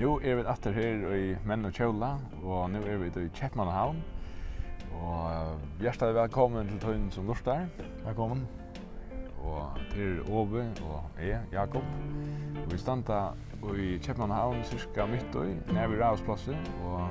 Nu 0.00 0.16
er 0.22 0.34
vi 0.34 0.44
etter 0.48 0.72
her 0.72 1.04
i 1.16 1.34
Menn 1.44 1.68
og 1.68 1.74
Kjola, 1.76 2.14
og 2.42 2.70
nu 2.72 2.80
er 2.86 2.96
vi 3.02 3.10
i 3.20 3.28
Kjeppmannhavn. 3.36 4.00
Og 5.00 5.60
hjertelig 5.80 6.14
velkommen 6.14 6.68
til 6.68 6.80
tøyen 6.80 7.10
som 7.10 7.26
lortar. 7.28 7.66
Velkommen. 8.04 8.46
Og 9.40 9.78
til 9.92 10.20
Åbe 10.32 10.66
og 10.88 11.20
jeg, 11.20 11.40
Jakob. 11.52 11.84
Og 12.64 12.72
vi 12.72 12.78
standa 12.78 13.20
i 13.76 13.96
Kjeppmannhavn, 14.02 14.64
cirka 14.64 15.06
midt 15.06 15.36
i, 15.44 15.56
nær 15.72 15.88
vi 15.88 16.00
rævsplasset. 16.00 16.72
Og 16.84 17.08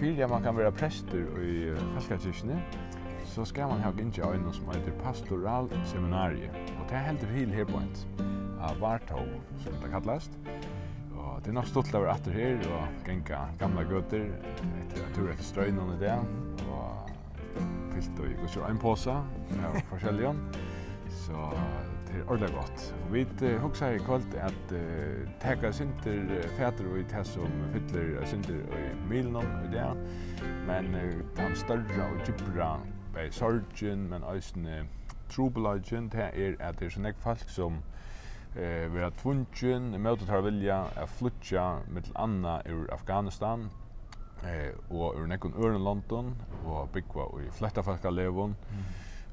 fyrir 0.00 0.26
man 0.28 0.42
kan 0.42 0.56
være 0.56 0.72
prester 0.72 1.38
i 1.42 1.70
Falskakirkene, 1.94 2.62
så 3.32 3.44
skal 3.44 3.68
man 3.68 3.80
ha 3.80 3.90
gynnt 3.96 4.18
av 4.20 4.34
en 4.34 4.42
som 4.52 4.68
heter 4.68 4.92
Pastoral 5.00 5.70
Seminarie. 5.88 6.50
Og 6.80 6.84
det 6.88 6.98
er 6.98 7.06
helt 7.06 7.22
til 7.24 7.54
her 7.56 7.64
på 7.64 7.80
en 7.80 7.94
Av 8.62 8.76
Vartov, 8.78 9.26
som 9.58 9.78
det 9.82 9.88
kallast. 9.90 10.36
Og 11.16 11.40
det 11.40 11.50
er 11.50 11.56
nok 11.56 11.66
stått 11.66 11.94
over 11.96 12.12
atter 12.12 12.36
her, 12.36 12.60
og 12.76 13.00
genka 13.06 13.40
gamla 13.58 13.82
gøter, 13.88 14.28
etter 14.82 15.00
en 15.00 15.16
tur 15.16 15.32
etter 15.32 15.48
strøynen 15.48 15.96
i 15.96 15.98
det. 16.04 16.12
Og 16.68 17.10
fyllt 17.94 18.20
og 18.20 18.28
gikk 18.28 18.60
og 18.60 18.68
en 18.68 18.84
påsa, 18.84 19.16
av 19.64 19.80
forskjellige. 19.90 20.36
Så 21.24 21.48
det 22.06 22.20
er 22.20 22.28
ordentlig 22.28 22.54
godt. 22.54 22.86
Vi 23.16 23.26
husker 23.64 23.96
i 23.96 24.06
kvöld 24.06 24.40
at 24.44 24.76
uh, 24.76 25.26
teka 25.42 25.72
sinter 25.72 26.48
fæter 26.58 26.86
og 26.92 27.00
i 27.00 27.08
det 27.08 27.26
som 27.26 27.60
fyller 27.72 28.26
sinter 28.28 28.60
i 28.76 28.88
milen 29.08 29.40
og 29.40 29.44
i 29.64 29.72
det. 29.72 29.92
Men 30.68 30.94
uh, 30.94 31.14
den 31.40 31.56
større 31.56 32.10
og 32.10 32.26
djupere 32.26 32.74
bei 33.14 33.30
sorgen 33.30 34.08
men 34.08 34.24
eisne 34.24 34.86
trubelagen 35.28 36.08
det 36.12 36.30
er 36.34 36.56
at 36.60 36.78
det 36.80 36.86
er 36.86 36.94
sånn 36.94 37.12
folk 37.20 37.48
som 37.50 37.82
eh 38.56 38.88
vera 38.92 39.10
tvungen 39.10 39.94
møta 40.00 40.26
har 40.28 40.42
vilja 40.44 40.82
at 40.96 41.08
flutja 41.08 41.82
mittel 41.88 42.12
anna 42.16 42.60
ur 42.68 42.86
Afghanistan 42.92 43.70
eh 44.44 44.72
og 44.90 45.16
ur 45.16 45.26
nekkun 45.26 45.54
ur 45.54 45.78
London 45.78 46.34
og 46.64 46.90
byggva 46.92 47.24
og 47.32 47.40
fletta 47.52 47.82
folk 47.82 48.04
levon 48.10 48.56
mm. 48.70 48.84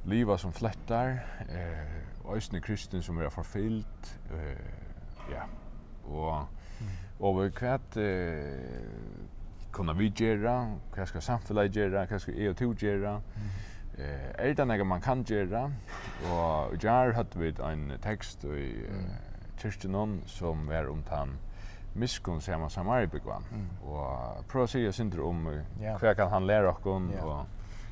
liva 0.05 0.38
som 0.38 0.53
flettar 0.53 1.19
eh 1.49 2.33
eisne 2.36 2.61
kristen 2.61 3.02
som 3.02 3.17
vera 3.17 3.30
forfyllt 3.30 4.19
eh 4.31 5.31
ja 5.31 5.43
og 6.05 6.47
mm. 6.80 6.88
og 7.19 7.52
kvært 7.53 7.97
eh 7.97 9.39
kunna 9.71 9.93
vi 9.93 10.09
gera 10.09 10.77
hva 10.95 11.05
ska 11.05 11.21
samfellet 11.21 11.73
gera 11.75 12.05
hva 12.05 12.19
ska 12.19 12.31
EU 12.31 12.53
to 12.53 12.73
gera 12.73 13.17
mm. 13.17 13.68
Eh, 14.00 14.47
er 14.47 14.53
det 14.53 14.66
noe 14.67 14.83
man 14.83 15.02
kan 15.02 15.23
göra? 15.23 15.72
Och 16.31 16.83
jar 16.83 17.11
hade 17.11 17.39
vi 17.39 17.53
en 17.64 17.94
text 18.02 18.45
i 18.45 18.86
kyrkan 19.58 19.92
någon 19.92 20.22
som 20.25 20.67
var 20.67 20.89
om 20.89 21.03
han 21.09 21.38
miskun 21.94 22.42
som 22.42 22.61
man 22.61 22.70
samar 22.70 23.02
i 23.02 23.08
begvan. 23.08 23.44
Och 23.83 24.47
prova 24.47 24.67
sig 24.67 24.94
syndrom 24.94 25.47
om 25.47 25.64
hur 26.02 26.14
kan 26.14 26.30
han 26.30 26.47
lära 26.47 26.75
yeah. 27.11 27.25
och 27.25 27.45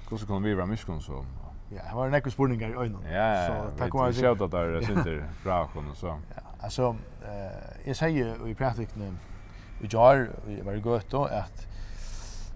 hur 0.09 0.17
ska 0.17 0.37
vi 0.37 0.53
vara 0.53 0.65
miskun 0.65 1.01
så 1.01 1.25
Ja, 1.69 1.81
det 1.89 1.95
var 1.95 2.09
några 2.09 2.31
spurningar 2.31 2.69
i 2.69 2.73
ögonen. 2.73 3.11
Ja, 3.11 3.47
så 3.47 3.77
tack 3.77 3.95
at 3.95 4.15
det. 4.15 4.57
er 4.57 4.71
där 4.71 4.81
synter 4.81 5.23
bra 5.43 5.69
och 5.91 5.97
så. 5.97 6.07
Ja, 6.07 6.41
alltså 6.59 6.95
eh 7.23 7.87
jag 7.87 7.95
säger 7.95 8.47
i 8.47 8.55
praktiken 8.55 9.19
i 9.81 9.87
jar 9.87 10.29
var 10.63 10.73
det 10.73 10.79
gott 10.79 11.09
då 11.09 11.25
att 11.25 11.67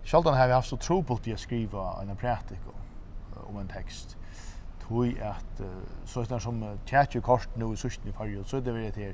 Sjaldan 0.04 0.38
har 0.38 0.48
vi 0.48 0.54
haft 0.54 0.70
så 0.70 0.78
tro 0.78 1.04
på 1.04 1.14
att 1.14 1.40
skriva 1.40 2.02
en 2.02 2.16
praktik 2.16 2.60
om 3.48 3.60
en 3.62 3.70
tekst. 3.72 4.18
Tui 4.82 5.16
at 5.22 5.62
så 6.06 6.22
er 6.22 6.30
det 6.30 6.42
som 6.42 6.64
tjætje 6.86 7.22
kort 7.22 7.50
nå 7.56 7.72
i 7.73 7.80
sørsten 7.80 8.10
i 8.10 8.16
fargen, 8.16 8.46
så 8.46 8.58
er 8.58 8.66
det 8.66 8.73
veldig 8.76 8.94
til 8.94 9.14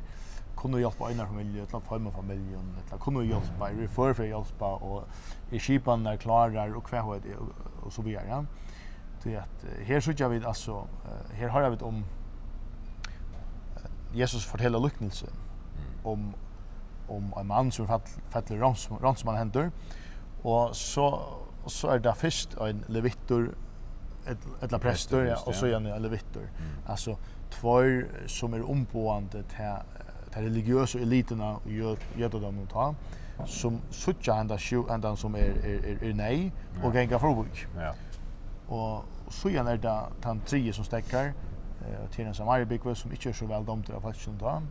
kunne 0.57 0.79
hjelpe 0.81 1.05
einar 1.05 1.27
familie, 1.29 1.61
etla 1.63 1.79
forma 1.85 2.09
familie, 2.09 2.57
eller 2.57 3.01
kunne 3.01 3.21
hjelpe, 3.25 3.67
er 3.67 3.91
forfer 3.93 4.25
hjelpa, 4.25 4.71
og 4.81 5.51
er 5.51 5.61
skipan 5.61 6.07
er 6.09 6.17
klarar, 6.17 6.73
og 6.73 6.89
hva 6.89 7.03
hva 7.05 7.19
og 7.83 7.91
så 7.93 8.01
videre. 8.01 8.25
Ja. 8.25 8.41
Tui 9.21 9.35
at 9.37 9.67
her 9.85 9.99
sørger 9.99 10.33
vi, 10.33 10.41
altså, 10.45 10.81
her 11.37 11.53
har 11.53 11.69
vi 11.69 11.77
om 11.85 12.03
Jesus 14.15 14.45
forteller 14.45 14.81
lyknelse, 14.81 15.29
om 16.03 16.33
om 17.09 17.33
en 17.39 17.47
mann 17.47 17.71
som 17.71 17.87
faller 17.87 18.59
ransmann 19.03 19.37
hendur, 19.37 19.69
og 20.43 20.75
så, 20.75 21.07
så 21.67 21.93
er 21.93 22.03
det 22.03 22.17
først 22.17 22.57
en 22.61 22.83
levittor 22.87 23.53
eller 24.61 24.79
präster 24.79 25.25
ja, 25.25 25.37
och 25.45 25.55
så 25.55 25.67
igen 25.67 25.85
eller 25.85 26.09
vittor. 26.09 26.41
Mm. 26.41 26.71
Alltså 26.85 27.17
två 27.49 27.81
som 28.27 28.53
är 28.53 28.69
omboende 28.69 29.43
till 29.43 29.73
till 30.33 30.41
religiösa 30.43 30.99
eliterna 30.99 31.55
och 31.55 31.71
gör 31.71 31.97
gör 32.15 32.29
dem 32.29 32.63
att 32.63 32.69
ta 32.69 32.95
som 33.45 33.81
söker 33.89 34.31
ända 34.31 34.57
sju 34.57 34.83
ända 34.89 35.15
som 35.15 35.35
är 35.35 35.39
är 35.39 35.85
är, 35.85 36.03
är 36.03 36.13
nej 36.13 36.51
och 36.83 36.95
gänga 36.95 37.19
förbok. 37.19 37.67
Ja. 37.75 37.93
Och 38.75 39.03
så 39.29 39.49
igen 39.49 39.67
är 39.67 39.77
det 39.77 40.01
tant 40.21 40.47
tre 40.47 40.73
som 40.73 40.83
stäcker 40.83 41.33
eh 41.81 42.09
till 42.11 42.25
en 42.25 42.33
Samaria 42.33 42.95
som 42.95 43.11
inte 43.11 43.29
är 43.29 43.33
så 43.33 43.45
väl 43.45 43.65
dömd 43.65 43.89
av 43.89 44.01
faktiskt 44.01 44.29
då. 44.39 44.61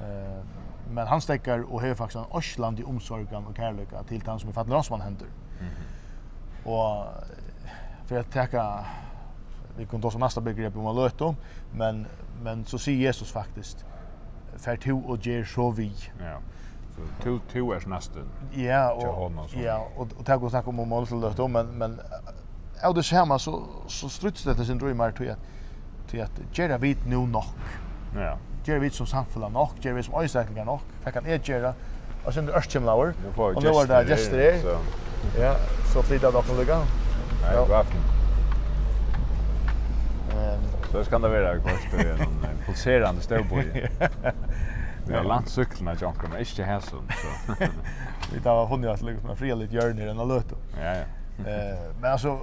Eh 0.00 0.42
men 0.90 1.06
han 1.06 1.20
stäcker 1.20 1.72
och 1.72 1.82
har 1.82 1.94
faktiskt 1.94 2.16
en 2.16 2.30
Osland 2.30 2.80
i 2.80 2.84
omsorgen 2.84 3.46
och 3.46 3.56
kärleken 3.56 4.04
till 4.04 4.22
han 4.26 4.38
som 4.38 4.50
i 4.50 4.52
fattigdomsman 4.52 5.00
händer. 5.00 5.26
Mm. 5.60 5.72
Och 6.64 7.06
för 8.06 8.20
att 8.20 8.32
täcka 8.32 8.84
vi 9.76 9.86
kunde 9.86 10.10
som 10.10 10.20
nästa 10.20 10.40
begrepp 10.40 10.76
om 10.76 10.86
att 10.86 11.20
om 11.20 11.36
men 11.72 12.06
men 12.42 12.64
så 12.64 12.78
säger 12.78 12.98
Jesus 12.98 13.32
faktiskt 13.32 13.84
för 14.56 14.76
to 14.76 14.98
och 14.98 15.26
ger 15.26 15.44
så 15.44 15.70
vi. 15.70 15.92
Ja. 16.20 16.38
Så 16.94 17.22
to 17.22 17.38
to 17.52 17.72
är 17.72 17.88
nästan. 17.88 18.28
Ja 18.54 18.92
och 18.92 19.50
ja 19.62 19.88
och 19.96 20.08
och 20.18 20.26
ta 20.26 20.36
och 20.36 20.50
snacka 20.50 20.70
om 20.70 20.88
mål 20.88 21.06
så 21.06 21.20
löt 21.20 21.38
om 21.38 21.52
men 21.52 21.66
men 21.66 22.00
av 22.82 22.94
det 22.94 23.02
schema 23.02 23.38
så 23.38 23.62
så 23.86 24.08
struts 24.08 24.44
det 24.44 24.64
sin 24.64 24.78
drömmar 24.78 25.10
till 25.12 25.30
att 25.30 25.38
till 26.08 26.22
att 26.22 26.58
göra 26.58 26.78
vid 26.78 26.96
nu 27.06 27.16
nog. 27.16 27.44
Ja. 28.14 28.38
Gjør 28.64 28.78
vi 28.78 28.90
som 28.90 29.06
samfunnet 29.06 29.52
nok, 29.52 29.74
gjør 29.80 29.92
vi 29.94 30.02
som 30.02 30.14
ösäkliga 30.14 30.64
nok, 30.64 30.80
Jag 31.04 31.12
kan 31.12 31.26
jeg 31.26 31.40
gjøre? 31.40 31.74
och 32.26 32.34
sen 32.34 32.46
det 32.46 32.52
Ørstkjemlauer, 32.56 33.12
Och 33.36 33.62
nu 33.62 33.70
var 33.70 33.86
det 33.86 34.08
Gjester 34.08 34.38
her. 34.38 34.78
Ja, 35.38 35.54
så 35.92 36.02
flyttet 36.02 36.32
dere 36.32 36.58
lykke. 36.58 37.05
Ja. 37.52 37.60
God 37.60 37.72
aften. 37.72 38.00
Så 40.92 41.04
ska 41.04 41.18
det 41.18 41.28
vara 41.28 41.58
kvart 41.58 41.94
och 41.94 42.00
en 42.00 42.56
pulserande 42.66 43.20
stövboj. 43.20 43.90
Vi 45.06 45.14
har 45.14 45.24
langt 45.24 45.48
cykeln 45.48 45.88
att 45.88 46.00
jankar 46.00 46.28
men 46.28 46.38
inte 46.38 46.62
här 46.62 46.80
så. 46.80 46.96
Vi 48.34 48.40
tar 48.40 48.66
hon 48.66 48.82
ju 48.82 48.90
att 48.90 49.02
lägga 49.02 49.20
med 49.20 49.38
fria 49.38 49.54
lite 49.54 49.74
hjörn 49.74 49.98
i 49.98 50.04
den 50.04 50.18
här 50.18 50.24
löten. 50.24 50.58
Ja, 50.80 50.94
ja. 50.94 51.50
Eh, 51.50 51.78
men 52.00 52.12
alltså 52.12 52.38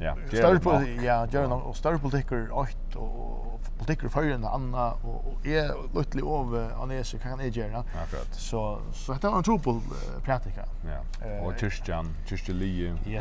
Ja, 0.00 0.16
större 0.28 0.60
på 0.60 0.82
ja, 1.02 1.26
gör 1.30 1.46
någon 1.46 1.74
större 1.74 1.98
politiker 1.98 2.52
åt 2.52 2.76
och 2.98 3.60
politik 3.78 4.04
och 4.04 4.12
förr 4.12 4.30
än 4.30 4.44
andra 4.44 4.92
och 4.92 5.46
är 5.46 5.94
lutlig 5.94 6.24
av 6.24 6.70
Anes 6.82 7.14
kan 7.22 7.40
jag 7.40 7.48
göra. 7.48 7.78
Akkurat. 7.78 8.34
Så 8.34 8.78
så 8.92 9.12
heter 9.12 9.28
han 9.30 9.42
tropol 9.42 9.80
praktika. 10.24 10.64
Ja. 10.84 11.46
Och 11.46 11.58
Christian, 11.58 12.14
Christian 12.26 12.58
Lee 12.58 12.92
och 12.92 12.98
ja. 13.06 13.20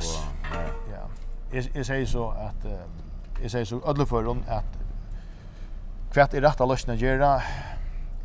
Ja. 0.92 1.10
Jag 1.74 1.86
säger 1.86 2.06
så 2.06 2.30
att 2.30 2.66
jag 3.42 3.52
säger 3.52 3.66
så 3.66 3.82
alla 3.86 4.06
förrun 4.06 4.44
att 4.48 4.78
kvärt 6.14 6.34
är 6.34 6.42
rätta 6.42 6.66
lösna 6.66 6.96
göra 6.96 7.42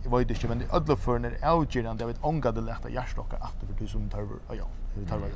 jag 0.05 0.19
vet 0.19 0.31
inte 0.31 0.49
men 0.49 0.59
det 0.59 0.73
alla 0.73 0.97
för 0.97 1.19
när 1.19 1.45
algeran 1.45 1.97
det 1.97 2.07
vet 2.07 2.25
ångade 2.25 2.61
lätta 2.61 2.91
hjärtstocka 2.91 3.37
efter 3.37 3.67
för 3.67 3.75
du 3.75 3.87
som 3.87 4.09
tar 4.09 4.21
ja 4.49 4.55
ja 4.55 4.65
det 4.97 5.09
tar 5.09 5.19
väl 5.19 5.31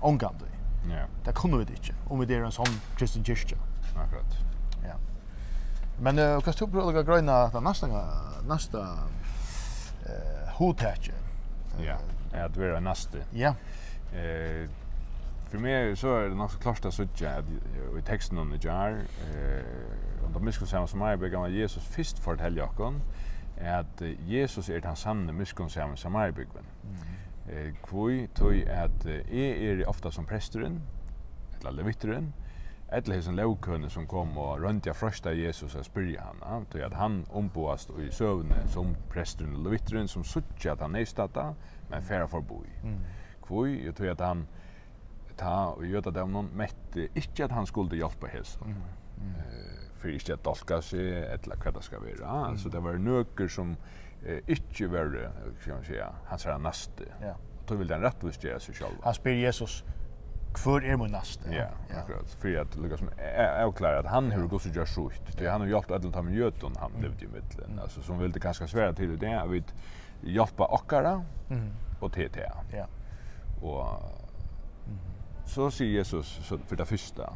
ångade 0.00 0.44
ja 0.88 1.06
det 1.24 1.32
kunne 1.32 1.56
vi 1.56 1.72
ikke, 1.72 1.94
om 2.10 2.20
vi 2.20 2.34
er 2.34 2.44
en 2.44 2.52
sånn 2.52 2.80
kristen 2.96 3.24
kyrkja. 3.24 3.56
akkurat 3.96 4.55
Men 6.00 6.18
uh, 6.18 6.42
kan 6.44 6.54
du 6.58 6.66
prøve 6.66 7.00
å 7.00 7.04
grønne 7.06 7.32
at 7.32 7.54
nästa 7.62 7.88
nästa 8.46 8.82
eh 10.06 10.50
hodtetje? 10.58 11.14
Ja, 11.80 11.96
at 12.32 12.56
vi 12.56 12.64
er 12.64 12.80
neste. 12.80 13.24
Ja. 13.32 13.54
Eh 14.14 14.68
för 15.50 15.58
mig 15.58 15.96
så 15.96 16.16
är 16.16 16.28
det 16.28 16.34
nog 16.34 16.50
så 16.50 16.58
klart 16.58 16.84
att 16.84 16.94
söka 16.94 17.42
i 17.98 18.02
texten 18.02 18.38
om 18.38 18.50
det 18.50 18.64
jar 18.64 18.90
eh 19.34 20.24
och 20.24 20.30
då 20.30 20.40
miskunn 20.40 20.66
samma 20.66 20.86
som 20.86 20.98
mig 20.98 21.16
began 21.16 21.52
Jesus 21.52 21.84
först 21.84 22.18
fortälja 22.18 22.62
Jakob 22.62 22.94
att 23.60 24.02
Jesus 24.26 24.68
är 24.68 24.80
den 24.80 24.96
sanne 24.96 25.32
miskunn 25.32 25.70
samma 25.70 25.96
som 25.96 26.12
mig 26.12 26.32
Mm. 26.32 26.46
Eh 27.48 27.74
kvoi 27.82 28.28
tog 28.34 28.68
at 28.68 29.06
är 29.06 29.80
er 29.80 29.88
ofta 29.88 30.10
som 30.10 30.24
presteren, 30.24 30.82
eller 31.60 31.70
leviteren 31.70 32.32
Eller 32.92 33.16
hesen 33.18 33.34
lovkønne 33.34 33.88
som 33.90 34.06
kom 34.06 34.36
og 34.38 34.60
røntja 34.62 34.92
jeg 34.92 34.96
frøsta 34.96 35.32
Jesus 35.34 35.74
og 35.74 35.84
spyrja 35.84 36.28
han, 36.42 36.66
til 36.70 36.84
at 36.86 36.94
han 36.94 37.24
omboast 37.34 37.90
i 37.98 38.10
søvne 38.14 38.60
som 38.70 38.94
presteren 39.10 39.56
og 39.56 39.64
lovitteren 39.66 40.08
som 40.08 40.24
suttja 40.24 40.76
at 40.76 40.84
han 40.84 40.94
neistata, 40.94 41.48
men 41.90 42.02
færa 42.02 42.28
forboi. 42.30 42.68
Mm. 42.84 43.00
Kvoi, 43.42 43.72
jeg 43.84 43.94
tog 43.98 44.12
at 44.12 44.22
han 44.22 44.46
ta 45.36 45.56
og 45.74 45.82
gjøta 45.84 46.12
dem 46.14 46.30
noen 46.32 46.52
mette 46.56 47.08
ikkje 47.18 47.48
at 47.48 47.56
han 47.56 47.66
skulle 47.66 47.98
hjelpa 47.98 48.30
hesen. 48.30 48.70
Mm. 48.70 48.86
Mm. 49.16 49.34
Uh, 49.34 49.82
for 49.96 50.12
ikke 50.12 50.36
at 50.36 50.44
dolka 50.44 50.80
seg, 50.84 51.10
eller 51.34 51.58
hva 51.58 51.72
det 51.74 51.84
skal 51.84 52.04
være. 52.04 52.38
Mm. 52.52 52.62
Det 52.72 52.82
var 52.84 52.98
nøkker 53.02 53.50
som 53.50 53.74
eh, 54.22 54.42
ikke 54.46 54.90
var, 54.92 55.12
skal 55.60 55.74
man 55.74 55.86
si, 55.88 56.00
hans 56.30 56.46
herre 56.46 56.62
naste. 56.62 57.08
Ja. 57.22 57.34
Og 57.34 57.66
tog 57.66 57.80
vil 57.80 57.90
den 57.90 58.04
rettvist 58.04 58.44
gjøre 58.44 58.60
seg 58.62 58.76
selv. 58.78 59.00
Han 59.04 59.16
spyr 59.16 59.40
Jesus, 59.40 59.80
Hvor 60.62 60.80
er 60.80 60.96
min 60.96 61.10
neste? 61.10 61.50
Ja, 61.52 61.66
akkurat. 61.98 62.36
För 62.40 62.56
att 62.60 62.76
lyckas 62.76 63.00
med 63.02 63.12
avklara 63.64 63.98
att 63.98 64.06
han 64.06 64.32
hur 64.32 64.46
går 64.46 64.58
så 64.58 64.68
gör 64.68 64.86
sjukt. 64.86 65.38
Det 65.38 65.46
han 65.46 65.60
har 65.60 65.68
hjälpt 65.68 65.90
att 65.90 66.12
ta 66.12 66.22
med 66.22 66.34
jötun 66.34 66.74
han 66.78 66.92
levde 67.02 67.24
ju 67.24 67.28
mitten. 67.28 67.78
Alltså 67.82 68.02
som 68.02 68.18
ville 68.18 68.40
kanske 68.40 68.68
svära 68.68 68.92
till 68.92 69.18
det 69.18 69.26
är 69.26 69.46
vi 69.46 69.62
hjälpa 70.20 70.64
okkara 70.64 71.24
mm. 71.50 71.70
och 72.00 72.12
TT. 72.12 72.40
Ja. 72.72 72.86
Och 73.62 74.02
så 75.44 75.70
säger 75.70 75.90
Jesus 75.90 76.26
så 76.26 76.58
för 76.58 76.76
det 76.76 76.86
första 76.86 77.32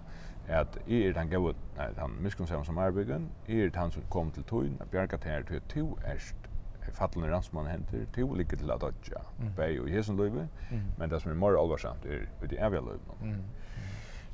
at 0.48 0.78
er 0.88 1.14
han 1.16 1.28
gav, 1.30 1.54
nei, 1.76 1.86
han 1.98 2.16
miskunnsam 2.20 2.64
som 2.64 2.78
arbeidgen, 2.78 3.28
er 3.48 3.70
han 3.74 3.90
som 3.90 4.02
kom 4.10 4.30
til 4.30 4.44
tøyn, 4.44 4.76
at 4.80 4.90
bjerga 4.90 5.16
til 5.16 5.30
her 5.30 5.42
til 5.42 5.60
to 5.68 5.98
erst 6.04 6.49
fallen 6.92 7.24
i 7.24 7.32
ransmann 7.32 7.66
henter, 7.66 8.06
to 8.14 8.34
ligger 8.34 8.56
til 8.56 8.70
at 8.70 8.80
dodja, 8.80 9.22
mm. 9.38 9.52
beg 9.56 9.80
og 9.80 9.88
hesen 9.88 10.16
løyve, 10.16 10.48
mm. 10.70 10.82
men 10.98 11.10
det 11.10 11.22
som 11.22 11.30
er 11.30 11.34
mer 11.34 11.58
alvarsamt 11.60 12.06
er 12.06 12.26
i 12.44 12.46
de 12.50 12.58
evige. 12.58 12.98
Mm. 13.22 13.42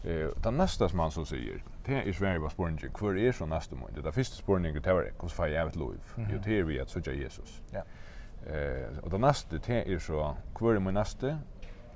Eh, 0.05 0.29
det 0.45 0.53
nästa 0.53 0.89
som 0.89 0.99
han 0.99 1.11
så 1.11 1.25
säger, 1.25 1.63
det 1.87 2.09
är 2.09 2.13
Sverige 2.13 2.39
var 2.39 2.49
spårningen, 2.49 2.93
kvar 2.95 3.19
är 3.19 3.33
så 3.33 3.47
nästa 3.47 3.77
mån. 3.77 3.91
Det 4.05 4.13
första 4.13 4.37
spårningen 4.37 4.83
det 4.83 4.93
var, 4.93 5.13
hur 5.21 5.29
får 5.29 5.49
jag 5.49 5.69
ett 5.69 5.77
liv? 5.77 6.01
Jo, 6.17 6.39
det 6.45 6.59
är 6.59 6.63
vi 6.63 6.81
att 6.81 6.91
söka 6.91 7.13
Jesus. 7.13 7.63
Ja. 7.71 7.83
Eh, 8.53 8.99
och 8.99 9.11
det 9.11 9.19
nästa, 9.19 9.57
det 9.67 9.93
är 9.93 9.99
så, 9.99 10.37
kvar 10.55 10.75
är 10.75 10.81
min 10.81 10.95
nästa, 10.95 11.39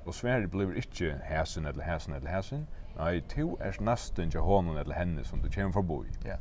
och 0.03 0.15
Sverige 0.15 0.47
blir 0.47 0.75
inte 0.75 1.19
häsen 1.23 1.65
eller 1.65 1.83
häsen 1.83 2.13
eller 2.13 2.29
häsen, 2.29 2.67
nej, 2.97 3.21
to 3.21 3.57
är 3.59 3.81
nästa 3.81 4.23
inte 4.23 4.39
honom 4.39 4.77
eller 4.77 4.95
henne 4.95 5.23
som 5.23 5.41
du 5.41 5.49
kommer 5.49 5.71
förbi. 5.71 6.09
Ja. 6.25 6.35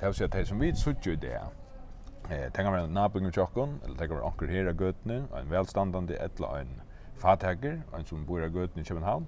Det 0.00 0.06
vill 0.06 0.14
säga, 0.14 0.28
det 0.28 0.46
som 0.46 0.58
vi 0.58 0.74
söker 0.74 1.10
i 1.10 1.16
det, 1.16 1.40
Eh, 2.30 2.52
tänker 2.52 2.70
man 2.70 2.80
en 2.80 2.94
nabung 2.94 3.30
jokkon, 3.30 3.80
eller 3.84 3.96
tänker 3.96 4.14
man 4.14 4.24
onkel 4.24 4.48
här 4.48 4.70
i 4.70 4.84
Götene, 4.84 5.24
en 5.40 5.50
välstandande 5.50 6.16
eller 6.16 6.58
en 6.58 6.80
fathäger, 7.16 7.82
en 7.94 8.04
som 8.04 8.26
bor 8.26 8.44
i 8.44 8.48
Götene 8.48 8.82
i 8.82 8.84
Köpenhamn. 8.84 9.26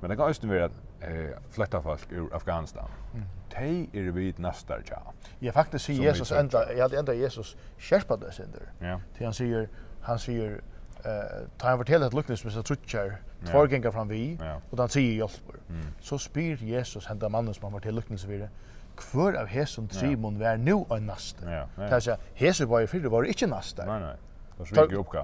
Men 0.00 0.10
det 0.10 0.16
kan 0.16 0.30
också 0.30 0.46
vara 0.46 0.64
eh 1.00 1.38
flytta 1.50 1.82
folk 1.82 2.12
ur 2.12 2.34
Afghanistan. 2.34 2.88
Mm. 3.14 3.26
Tej 3.50 3.90
är 3.92 4.10
vid 4.10 4.38
nästa 4.38 4.74
ja. 4.90 5.12
Ja 5.38 5.52
faktiskt 5.52 5.84
säger 5.84 6.02
Jesus 6.02 6.32
ända 6.32 6.72
jag 6.72 6.82
hade 6.82 6.98
ända 6.98 7.14
Jesus 7.14 7.56
skärpa 7.78 8.16
det 8.16 8.32
sen. 8.32 8.48
Ja. 8.78 9.00
Till 9.16 9.24
han 9.26 9.34
säger 9.34 9.68
han 10.00 10.18
säger 10.18 10.60
eh 11.04 11.46
ta 11.58 11.68
han 11.68 11.78
fortäller 11.78 12.06
att 12.06 12.14
Lukas 12.14 12.44
med 12.44 12.52
så 12.52 12.62
trutcher 12.62 13.16
två 13.46 13.66
gånger 13.66 13.90
fram 13.90 14.08
vi 14.08 14.38
och 14.70 14.78
han 14.78 14.88
säger 14.88 15.12
hjälper. 15.12 15.54
Mm. 15.68 15.86
Så 16.00 16.18
spyr 16.18 16.56
Jesus 16.56 17.06
hända 17.06 17.28
mannen 17.28 17.54
som 17.54 17.62
han 17.64 17.72
var 17.72 17.80
till 17.80 17.94
Lukas 17.94 18.24
vidare 18.24 18.50
kvör 18.98 19.36
av 19.40 19.46
hesum 19.46 19.88
trimon 19.88 20.38
var 20.38 20.56
nu 20.56 20.84
en 20.90 21.06
nasta. 21.06 21.46
Ja, 21.50 21.66
ja. 21.76 21.88
Tað 21.88 22.00
sé 22.06 22.16
hesu 22.34 22.66
var 22.66 22.86
fyrir 22.86 23.12
var 23.12 23.28
ikki 23.28 23.46
nasta. 23.46 23.86
Nei, 23.86 24.00
nei. 24.00 24.16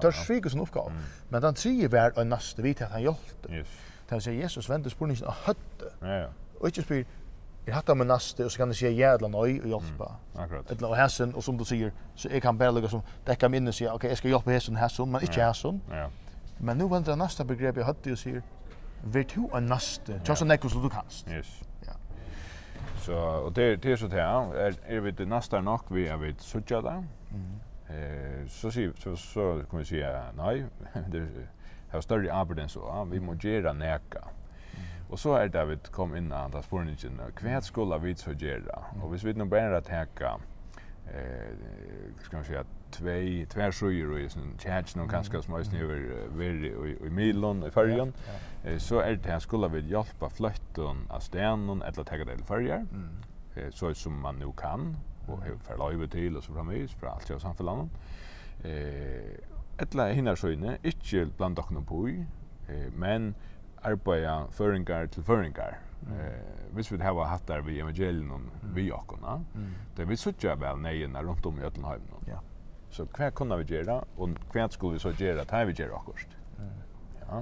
Tar 0.01 0.15
svikur 0.15 0.49
sin 0.49 0.63
uppgåva. 0.63 0.93
Men 1.29 1.41
den 1.43 1.55
tredje 1.59 1.91
var 1.91 2.15
en 2.19 2.31
nasta 2.31 2.63
vit 2.63 2.81
at 2.81 2.95
han 2.95 3.01
hjälpte. 3.01 3.51
Yes. 3.51 3.75
Tað 4.09 4.23
sé 4.23 4.31
Jesus 4.39 4.69
vendur 4.69 4.93
spurningin 4.93 5.27
á 5.27 5.33
høttu. 5.45 5.91
Ja, 6.01 6.17
ja. 6.23 6.27
Og 6.61 6.67
ikki 6.71 6.85
spyr 6.85 7.05
Jeg 7.65 7.73
hatt 7.73 7.89
av 7.89 7.97
min 7.97 8.05
neste, 8.07 8.45
og 8.45 8.51
så 8.53 8.61
kan 8.61 8.69
jeg 8.69 8.77
si 8.77 8.89
ja 8.93 9.15
eller 9.15 9.31
nøy 9.33 9.55
og 9.57 9.65
hjelpe. 9.65 10.05
Mm, 10.05 10.41
akkurat. 10.43 10.71
Eller 10.71 10.87
og 10.87 10.97
hæsen, 10.97 11.31
og 11.35 11.43
som 11.43 11.57
du 11.57 11.63
sier, 11.65 11.89
så 12.15 12.29
jeg 12.29 12.41
kan 12.41 12.57
bare 12.57 12.89
som 12.89 13.01
dekka 13.25 13.47
meg 13.49 13.63
inn 13.63 13.67
og 13.67 13.73
si, 13.73 13.87
ok, 13.89 14.03
jeg 14.03 14.17
skal 14.17 14.29
hjelpe 14.29 14.53
hessen, 14.53 14.77
hæsen, 14.77 15.11
men 15.11 15.25
ikke 15.25 15.41
hæsen. 15.41 15.81
Ja. 15.89 16.05
Men 16.59 16.77
nu 16.77 16.87
venter 16.87 17.11
jeg 17.11 17.17
neste 17.17 17.45
begrep 17.45 17.77
jeg 17.77 17.85
høtte 17.85 18.11
og 18.11 18.17
sier, 18.21 18.43
vet 19.03 19.33
du 19.35 19.47
en 19.57 19.65
neste, 19.69 20.19
tja 20.23 20.35
så 20.37 20.45
nekko 20.45 20.69
som 20.69 20.85
du 20.85 20.89
kanst. 20.93 21.25
Yes. 21.31 21.49
Så 23.05 23.15
och 23.45 23.53
det 23.53 23.75
det 23.75 23.91
är 23.91 23.95
så 23.95 24.07
det 24.07 24.21
är 24.21 24.73
är 24.85 24.99
vi 24.99 25.11
det 25.11 25.25
nästa 25.25 25.61
nok 25.61 25.85
vi 25.91 26.07
är 26.07 26.17
vid 26.17 26.41
så 26.41 26.59
där. 26.59 27.03
Eh 27.89 28.47
så 28.47 28.71
ser 28.71 28.93
så, 28.97 29.15
så 29.15 29.63
kan 29.69 29.79
vi 29.79 29.85
säga 29.85 30.23
nej, 30.37 30.65
det 31.11 31.27
har 31.91 32.01
större 32.01 32.33
arbeten 32.33 32.69
så 32.69 32.79
ja, 32.79 33.03
vi 33.03 33.19
måste 33.19 33.49
göra 33.49 33.73
näka. 33.73 34.23
Och 35.09 35.19
så 35.19 35.35
är 35.35 35.47
David 35.47 35.87
kom 35.91 36.15
in 36.15 36.31
att 36.31 36.55
att 36.55 36.65
förningen 36.65 37.21
kvärt 37.35 37.63
skulle 37.63 37.97
vi 37.97 38.15
så 38.15 38.31
göra. 38.31 38.83
Och 39.03 39.13
vi 39.13 39.17
vet 39.17 39.37
nog 39.37 39.47
bara 39.47 39.77
att 39.77 39.87
häcka 39.87 40.39
eh 41.13 41.51
ska 42.21 42.37
man 42.37 42.45
säga 42.45 42.63
två 42.97 43.45
två 43.49 43.71
sjöar 43.71 44.25
och 44.25 44.31
sån 44.31 44.57
chats 44.57 44.95
någon 44.95 45.09
kanske 45.09 45.41
som 45.41 45.53
måste 45.53 45.77
över 45.77 45.95
över 45.95 47.05
i 47.05 47.09
Milan 47.09 47.63
i 47.63 47.71
färjan 47.71 48.13
Eh 48.63 48.77
så 48.77 48.99
är 48.99 49.15
det 49.15 49.29
här 49.29 49.39
skulle 49.39 49.67
vi 49.67 49.79
hjälpa 49.79 50.29
flötten 50.29 50.97
av 51.09 51.19
stenen 51.19 51.81
eller 51.81 52.03
ta 52.03 52.15
det 52.17 52.37
till 52.37 52.85
eh, 53.55 53.69
så 53.71 53.93
som 53.93 54.21
man 54.21 54.35
nu 54.39 54.51
kan 54.57 54.97
och 55.27 55.43
hur 55.43 55.57
för 55.57 55.77
lov 55.77 56.07
till 56.07 56.37
och 56.37 56.43
så 56.43 56.53
framvis 56.53 56.91
för 56.91 57.07
allt 57.07 57.29
jag 57.29 57.41
samfällan 57.41 57.89
eh 58.63 59.39
ettla 59.77 60.07
hinna 60.13 60.35
sjøne 60.35 60.77
ikkje 60.83 61.25
bland 61.37 61.55
dokkna 61.55 61.81
på 61.81 62.07
eh 62.07 62.91
men 62.95 63.35
arbeida 63.83 64.47
føringar 64.51 65.05
til 65.05 65.23
føringar. 65.23 65.77
Eh 66.07 66.73
hvis 66.73 66.91
vi 66.91 66.97
hava 66.97 67.25
hatt 67.25 67.47
der 67.47 67.61
vi 67.61 67.79
evangelion 67.79 68.49
vi 68.75 68.91
okkurna 68.91 69.39
det 69.97 70.09
vi 70.09 70.15
søkja 70.15 70.55
vel 70.55 70.77
nei 70.81 71.05
rundt 71.05 71.45
om 71.45 71.59
i 71.59 71.61
Øtlandheim 71.63 72.01
ja. 72.27 72.39
Så 72.95 73.03
hva 73.17 73.27
kunne 73.35 73.57
vi 73.59 73.65
gjøre, 73.73 73.97
og 74.17 74.37
hva 74.53 74.67
skulle 74.71 74.95
vi 74.95 75.03
så 75.03 75.11
gjøre, 75.19 75.43
tar 75.49 75.65
vi 75.67 75.73
gjøre 75.75 75.97
akkurat. 75.97 76.37
Mm. 76.57 76.69
Ja. 77.19 77.41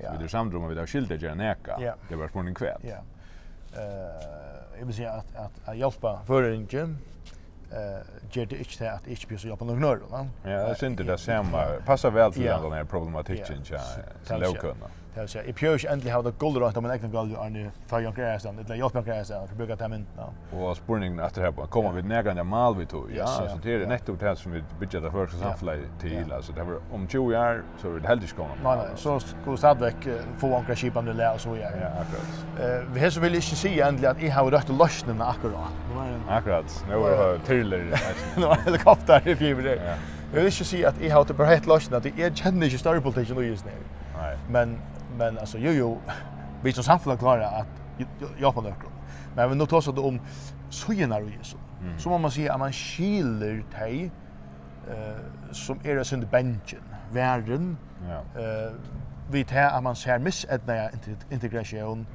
Ja. 0.00 0.12
Så 0.12 0.18
vi 0.18 0.24
er 0.24 0.32
samdrom 0.32 0.64
og 0.64 0.72
vi 0.72 0.78
har 0.78 0.88
skilt 0.88 1.10
det 1.12 1.20
gjøre 1.20 1.36
neka. 1.36 1.76
Ja. 1.80 1.92
Det 2.08 2.16
var 2.20 2.32
spørning 2.32 2.56
hva. 2.56 2.72
Ja. 2.84 3.02
Uh, 3.76 4.78
jeg 4.78 4.88
vil 4.88 4.96
si 4.96 5.04
at, 5.08 5.36
at, 5.36 5.60
at 5.66 5.76
hjelpa 5.76 6.14
føringen, 6.28 6.96
eh 7.72 8.02
ger 8.30 8.46
det 8.46 8.56
inte 8.56 8.90
att 8.92 9.06
inte 9.06 9.26
blir 9.26 9.38
så 9.38 9.48
jobba 9.48 9.64
nog 9.64 9.80
norr 9.80 10.02
va. 10.10 10.26
Ja, 10.44 10.68
det 10.68 10.78
synd 10.78 10.98
det 10.98 11.18
samma. 11.18 11.64
Passar 11.86 12.10
väl 12.10 12.32
till 12.32 12.44
den 12.44 12.72
här 12.72 12.84
problematiken 12.84 13.62
ja. 13.70 13.78
Till 14.24 14.36
lokalna. 14.36 14.86
Det 15.16 15.20
vill 15.20 15.28
säga, 15.28 15.44
jag 15.46 15.54
pjörs 15.54 15.84
äntligen 15.84 16.16
har 16.16 16.22
det 16.22 16.38
guld 16.38 16.56
runt 16.56 16.76
om 16.76 16.84
en 16.84 16.90
egen 16.90 17.10
guld 17.10 17.36
och 17.36 17.52
nu 17.52 17.70
för 17.86 18.00
jag 18.00 18.14
gräs 18.14 18.42
den. 18.42 18.56
Det 18.56 18.76
jag 18.76 18.90
jag 18.94 19.04
gräs 19.04 19.28
den 19.28 19.48
för 19.48 19.56
bygga 19.56 19.76
ta 19.76 19.88
min. 19.88 20.06
Och 20.52 20.76
spårningen 20.76 21.20
efter 21.20 21.42
här 21.42 21.52
på 21.52 21.66
kommer 21.66 21.92
vi 21.92 22.02
nära 22.02 22.34
den 22.34 22.46
mal 22.46 22.76
vi 22.76 22.86
tog. 22.86 23.12
Ja, 23.16 23.26
så 23.26 23.58
det 23.62 23.74
är 23.74 23.86
netto 23.86 24.16
det 24.16 24.36
som 24.36 24.52
vi 24.52 24.62
bygger 24.80 25.00
det 25.00 25.10
första 25.10 25.38
samfället 25.38 25.80
till 26.00 26.32
alltså 26.32 26.52
det 26.52 26.62
var 26.62 26.80
om 26.92 27.08
20 27.08 27.36
år 27.36 27.62
så 27.78 27.94
är 27.94 28.00
det 28.00 28.08
helt 28.08 28.30
skön. 28.30 28.46
Nej 28.64 28.76
nej, 28.76 28.86
så 28.96 29.20
skulle 29.20 29.56
Sadvek 29.56 29.96
få 30.38 30.56
ankra 30.56 30.74
crash 30.74 30.98
under 30.98 31.12
lä 31.12 31.34
och 31.34 31.40
så 31.40 31.48
ja. 31.48 31.68
Ja, 31.80 31.88
akkurat. 32.00 32.80
Eh 32.80 32.92
vi 32.94 33.00
har 33.00 33.10
så 33.10 33.20
vill 33.20 33.34
inte 33.34 33.46
se 33.46 33.80
äntligen 33.80 34.16
att 34.16 34.22
jag 34.22 34.32
har 34.32 34.50
rätt 34.50 34.68
lösnen 34.68 35.22
akkurat. 35.22 35.72
Akkurat. 36.28 36.84
Nu 36.88 36.94
är 36.94 37.32
det 37.32 37.38
thriller. 37.38 38.00
Nu 38.36 38.44
är 38.44 38.70
det 38.72 38.78
kopter 38.78 39.28
i 39.28 39.36
fjärde. 39.36 39.96
Jag 40.32 40.36
vill 40.36 40.46
inte 40.46 40.64
säga 40.64 40.88
att 40.88 41.00
jag 41.00 41.14
har 41.14 41.24
det 41.24 41.34
bara 41.34 41.48
helt 41.48 41.66
lösnen 41.66 41.98
att 41.98 42.18
jag 42.18 42.36
känner 42.36 42.64
inte 42.66 42.78
större 42.78 43.00
politiken 43.00 43.48
just 43.48 43.64
nu. 43.64 43.72
Nej. 44.18 44.36
Men 44.50 44.78
men 45.18 45.38
alltså 45.38 45.58
jo 45.58 45.70
jo 45.70 46.00
vi 46.62 46.72
som 46.72 46.84
samfällt 46.84 47.20
klara 47.20 47.46
att 47.46 47.66
hjälpa 48.38 48.60
några. 48.60 48.76
Men 49.36 49.50
vi 49.50 49.56
nu 49.56 49.66
tar 49.66 49.80
så 49.80 49.92
det 49.92 50.00
om 50.00 50.20
sujenar 50.70 51.22
och 51.22 51.30
Jesus. 51.30 51.60
Mm. 51.80 51.98
Så 51.98 52.08
må 52.08 52.18
man 52.18 52.30
säga 52.30 52.52
att 52.52 52.58
man 52.58 52.72
skiler 52.72 53.64
dig 53.78 54.10
eh 54.88 55.52
som 55.52 55.80
är 55.84 55.94
det 55.94 56.12
under 56.12 56.26
benchen, 56.26 56.82
världen. 57.12 57.76
Ja. 58.08 58.40
Eh 58.40 58.72
vi 59.30 59.44
tar 59.44 59.62
att 59.62 59.82
man 59.82 59.96
ser 59.96 60.18
miss 60.18 60.44
att 60.44 60.66
när 60.66 60.90
integration 61.30 62.06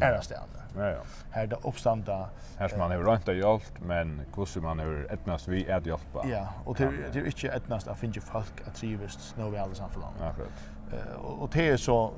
är 0.00 0.12
det 0.12 0.22
ständ. 0.22 0.50
Ja 0.76 0.90
ja. 0.90 1.00
Här 1.30 1.46
det 1.46 1.56
uppstanda. 1.62 2.28
Här 2.58 2.68
som 2.68 2.78
man 2.78 2.90
har 2.90 3.16
inte 3.16 3.32
hjälpt 3.32 3.72
men 3.80 4.22
hur 4.36 4.60
man 4.60 4.78
har 4.78 5.06
etnast 5.10 5.48
vi 5.48 5.72
att 5.72 5.86
hjälpa. 5.86 6.26
Ja, 6.28 6.48
och 6.64 6.76
det 6.76 6.90
det 7.12 7.18
är 7.18 7.26
inte 7.26 7.48
etnast 7.48 7.88
att 7.88 7.98
finna 7.98 8.20
folk 8.20 8.52
att 8.66 8.74
trivas 8.74 9.34
nu 9.38 9.50
vi 9.50 9.58
alla 9.58 9.74
samfällan. 9.74 10.12
Ja, 10.20 10.32
klart. 10.32 10.48
Eh 10.92 11.16
och 11.16 11.50
det 11.52 11.68
är 11.68 11.76
så 11.76 12.12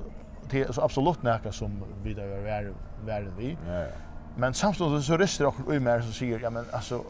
det 0.49 0.61
är 0.61 0.71
så 0.71 0.81
absolut 0.81 1.23
näka 1.23 1.51
som 1.51 1.83
vi 2.03 2.13
där 2.13 2.23
är 2.23 2.73
värre 3.05 3.31
vi. 3.37 3.57
Ja, 3.67 3.73
ja. 3.73 3.87
Men 4.35 4.53
samstundes 4.53 5.05
så 5.05 5.17
ryster 5.17 5.45
och 5.45 5.73
i 5.73 5.79
mer 5.79 6.01
så 6.01 6.11
säger 6.11 6.39
ja 6.39 6.49
men 6.49 6.65
alltså 6.71 7.03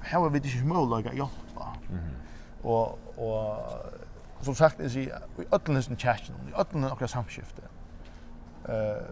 här 0.00 0.20
har 0.20 0.30
vi 0.30 0.38
det 0.38 0.48
ju 0.48 0.64
möjligt 0.64 1.06
att 1.06 1.16
hjälpa. 1.16 1.76
Mhm. 1.90 2.10
Och 2.62 2.98
och 3.16 4.44
som 4.44 4.54
sagt 4.54 4.80
är 4.80 4.96
i 4.96 5.12
öllen 5.50 5.76
är 5.76 5.96
kärchen 5.96 6.34
i 6.48 6.54
öllen 6.54 6.90
och 6.90 7.10
samskifte. 7.10 7.62
Eh 8.68 9.02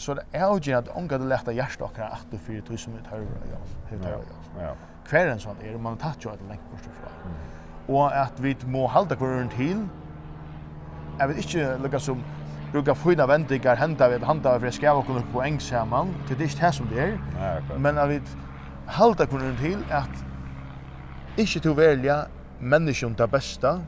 så 0.00 0.14
det 0.14 0.22
är 0.32 0.68
ju 0.68 0.74
att 0.74 0.96
onka 0.96 1.18
det 1.18 1.24
lätta 1.24 1.52
hjärtstockar 1.52 2.04
att 2.04 2.26
du 2.30 2.38
för 2.38 2.76
som 2.76 2.94
ut 2.94 3.06
höra 3.06 3.20
ja. 3.22 3.56
Hur 3.88 3.98
Ja. 4.10 4.20
Ja. 4.58 4.74
Kvar 5.06 5.26
en 5.26 5.40
sån 5.40 5.56
är 5.62 5.78
man 5.78 5.96
tatt 5.96 6.24
ju 6.24 6.30
att 6.30 6.40
länk 6.48 6.60
bort 6.70 6.80
ifrån. 6.80 7.34
Och 7.86 8.16
att 8.16 8.40
vi 8.40 8.56
må 8.64 8.86
halda 8.86 9.16
kvar 9.16 9.28
runt 9.28 9.52
till 9.52 9.88
jeg 11.20 11.28
vil 11.28 11.36
ikke 11.36 11.76
lukka 11.82 11.98
som 11.98 12.24
brukar 12.72 12.94
fina 12.94 13.26
vendinger, 13.26 13.74
henda 13.74 14.08
vi 14.08 14.24
handa 14.24 14.58
vi 14.58 14.70
ska 14.70 14.92
och 14.92 15.06
kunna 15.06 15.20
på 15.20 15.32
poeng 15.32 15.62
saman 15.62 16.14
til 16.26 16.38
det 16.38 16.44
er 16.44 16.48
ikke 16.48 16.66
det 16.66 16.74
som 16.74 16.86
det 16.88 16.98
är 16.98 17.78
men 17.78 17.96
jag 17.96 18.08
vet 18.08 18.36
halda 18.86 19.26
kunna 19.26 19.56
till 19.56 19.84
att 19.90 20.24
inte 21.36 21.60
to 21.60 21.72
välja 21.74 22.26
människan 22.60 23.14
det 23.14 23.28
bästa 23.28 23.80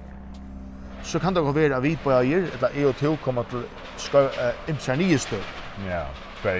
så 1.03 1.19
kan 1.19 1.35
det 1.35 1.41
gå 1.43 1.53
være 1.53 1.77
at 1.77 1.83
vi 1.83 1.97
på 1.97 2.11
eier, 2.11 2.51
eller 2.53 2.69
jeg 2.75 2.83
EU 2.83 2.93
till 2.93 3.17
komma 3.17 3.43
till 3.43 3.65
ska 3.97 4.31
imsa 4.69 4.95
nye 4.95 5.19
støv. 5.19 5.45
ja 5.79 6.07
kvar 6.41 6.53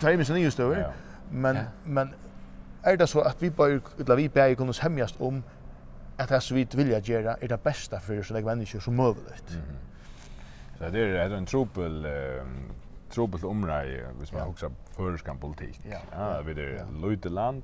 Det 0.00 0.08
er 0.08 0.10
imsa 0.10 0.34
nya 0.34 0.50
stöd 0.50 0.84
men 1.30 1.58
men 1.84 2.14
är 2.82 2.96
det 2.96 3.06
så 3.08 3.20
att 3.20 3.42
vi 3.42 3.50
bara 3.50 3.80
eller 3.98 4.16
vi 4.16 4.28
bara 4.28 4.54
kunna 4.54 4.72
hemjast 4.82 5.20
om 5.20 5.44
att 6.18 6.28
det 6.28 6.40
som 6.40 6.56
vi 6.56 6.68
vilja 6.74 6.98
göra 6.98 7.36
är 7.40 7.48
det 7.48 7.64
bästa 7.64 8.00
för 8.00 8.22
så 8.22 8.34
där 8.34 8.42
människor 8.42 8.80
som 8.80 8.96
möjligt 8.96 9.50
mm 9.50 9.62
-hmm. 9.62 9.95
Så 10.78 10.90
det 10.90 11.00
är 11.00 11.30
en 11.30 11.46
trubbel 11.46 12.06
trubbel 13.10 13.44
omrai 13.44 14.00
hvis 14.18 14.32
man 14.32 14.42
hugsar 14.42 14.70
førskan 14.96 15.38
politik. 15.38 15.80
Ja, 15.90 16.00
ja 16.12 16.42
vi 16.42 16.54
det 16.54 16.86
lite 17.02 17.28
land 17.28 17.62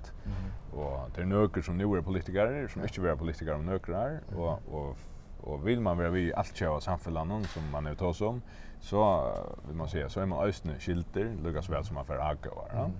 och 0.72 1.10
det 1.14 1.22
är 1.22 1.26
nöker 1.26 1.62
som 1.62 1.76
nu 1.76 1.84
är 1.84 2.02
politiker 2.02 2.68
som 2.68 2.82
inte 2.82 3.00
vill 3.00 3.16
politiker 3.16 3.54
om 3.54 3.66
nöker 3.66 3.92
är 3.92 4.20
och 4.36 4.60
och 4.68 4.96
och 5.42 5.66
vill 5.66 5.80
man 5.80 5.98
vara 5.98 6.10
vi 6.10 6.32
allt 6.34 6.56
tjäva 6.56 6.80
samhällen 6.80 7.44
som 7.44 7.70
man 7.70 7.86
är 7.86 7.94
tas 7.94 8.20
om 8.20 8.42
så 8.80 9.32
vill 9.66 9.76
man 9.76 9.88
säga 9.88 10.08
så 10.08 10.20
är 10.20 10.26
man 10.26 10.48
östne 10.48 10.78
skilter 10.78 11.34
lukas 11.42 11.68
väl 11.68 11.84
som 11.84 11.94
man 11.94 12.04
för 12.04 12.18
aga 12.18 12.50
va. 12.50 12.64
Ja? 12.72 12.84
Mm. 12.84 12.92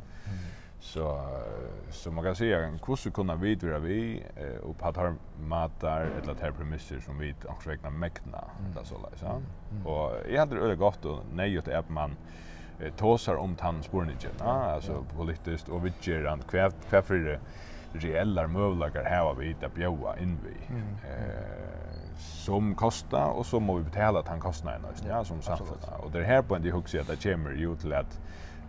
Så 0.83 1.21
så 1.91 2.11
man 2.11 2.25
kan 2.25 2.37
säga 2.37 2.59
en 2.61 2.79
kurs 2.79 3.07
kunna 3.15 3.37
vidare 3.37 3.79
vi 3.79 4.25
och 4.63 4.79
på 4.79 4.85
har 4.85 5.15
matar 5.35 6.01
eller 6.01 6.35
här 6.41 6.53
premisser 6.53 7.01
som 7.01 7.19
vi 7.19 7.35
också 7.49 7.71
räkna 7.71 7.91
mäkna 7.91 8.45
eller 8.71 8.85
så 8.85 8.95
där 8.99 9.17
så. 9.17 9.43
Och 9.91 10.13
jag 10.31 10.39
hade 10.39 10.69
det 10.69 10.77
gott 10.77 11.05
och 11.05 11.27
nej 11.33 11.59
att 11.59 11.69
är 11.69 11.85
man 11.89 12.17
tosar 12.97 13.37
om 13.37 13.57
tandspårningen, 13.57 14.33
ja, 14.39 14.45
alltså 14.45 15.05
politiskt 15.05 15.69
och 15.69 15.87
vidger 15.87 16.25
han 16.25 16.43
för 17.03 17.15
det 17.15 17.41
reella 17.93 18.49
möjligheter 18.49 19.05
här 19.05 19.25
har 19.25 19.35
vi 19.35 19.57
att 19.63 19.75
bjöa 19.75 20.19
in 20.19 20.41
vi. 20.45 20.75
Eh 21.09 21.93
som 22.17 22.75
kostar 22.75 23.31
och 23.31 23.47
så 23.47 23.61
måste 23.61 23.79
vi 23.79 23.85
betala 23.91 24.19
att 24.19 24.29
han 24.29 24.41
kostar 24.41 24.73
en 24.73 24.87
ja, 25.09 25.25
som 25.25 25.43
samhället. 25.43 25.85
Och 25.99 26.11
det 26.11 26.25
här 26.25 26.43
på 26.43 26.55
en 26.57 26.63
det 26.63 26.71
hooks 26.71 26.95
att 26.95 27.07
det 27.07 27.23
kommer 27.23 27.51
ju 27.51 27.77
till 27.77 27.93
att 27.93 28.21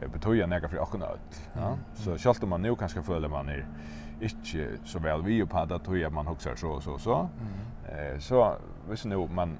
betyder 0.08 0.48
något 0.48 0.70
för 0.72 0.82
och 0.82 1.00
något. 1.00 1.50
Ja. 1.54 1.78
Så 1.96 2.18
skalt 2.18 2.42
man 2.42 2.62
nu 2.62 2.76
kanske 2.76 3.02
följer 3.04 3.30
man 3.30 3.50
är 3.50 3.66
inte 4.20 4.68
så 4.86 5.00
väl 5.00 5.22
vi 5.24 5.46
på 5.46 5.58
att 5.58 5.84
tror 5.86 6.10
man 6.10 6.28
hugger 6.28 6.56
så 6.56 6.82
så 6.82 6.98
så. 6.98 7.30
Eh 7.86 8.20
så 8.20 8.56
visst 8.90 9.06
nu 9.06 9.28
man 9.28 9.58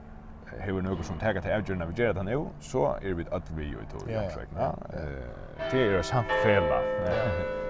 hur 0.60 0.82
något 0.82 1.06
som 1.06 1.18
tagar 1.18 1.42
till 1.42 1.52
avgörna 1.52 1.86
vi 1.86 2.04
gör 2.04 2.14
det 2.14 2.24
nu 2.24 2.46
så 2.60 2.96
är 3.02 3.14
vi 3.14 3.26
att 3.32 3.52
vi 3.52 3.64
i 3.66 3.76
tog 3.92 4.12
jag 4.12 4.24
ja. 4.58 4.76
Eh 4.94 5.00
det 5.72 5.84
är 5.84 6.02
samt 6.02 6.28
fel 6.44 6.64
va. 6.64 6.82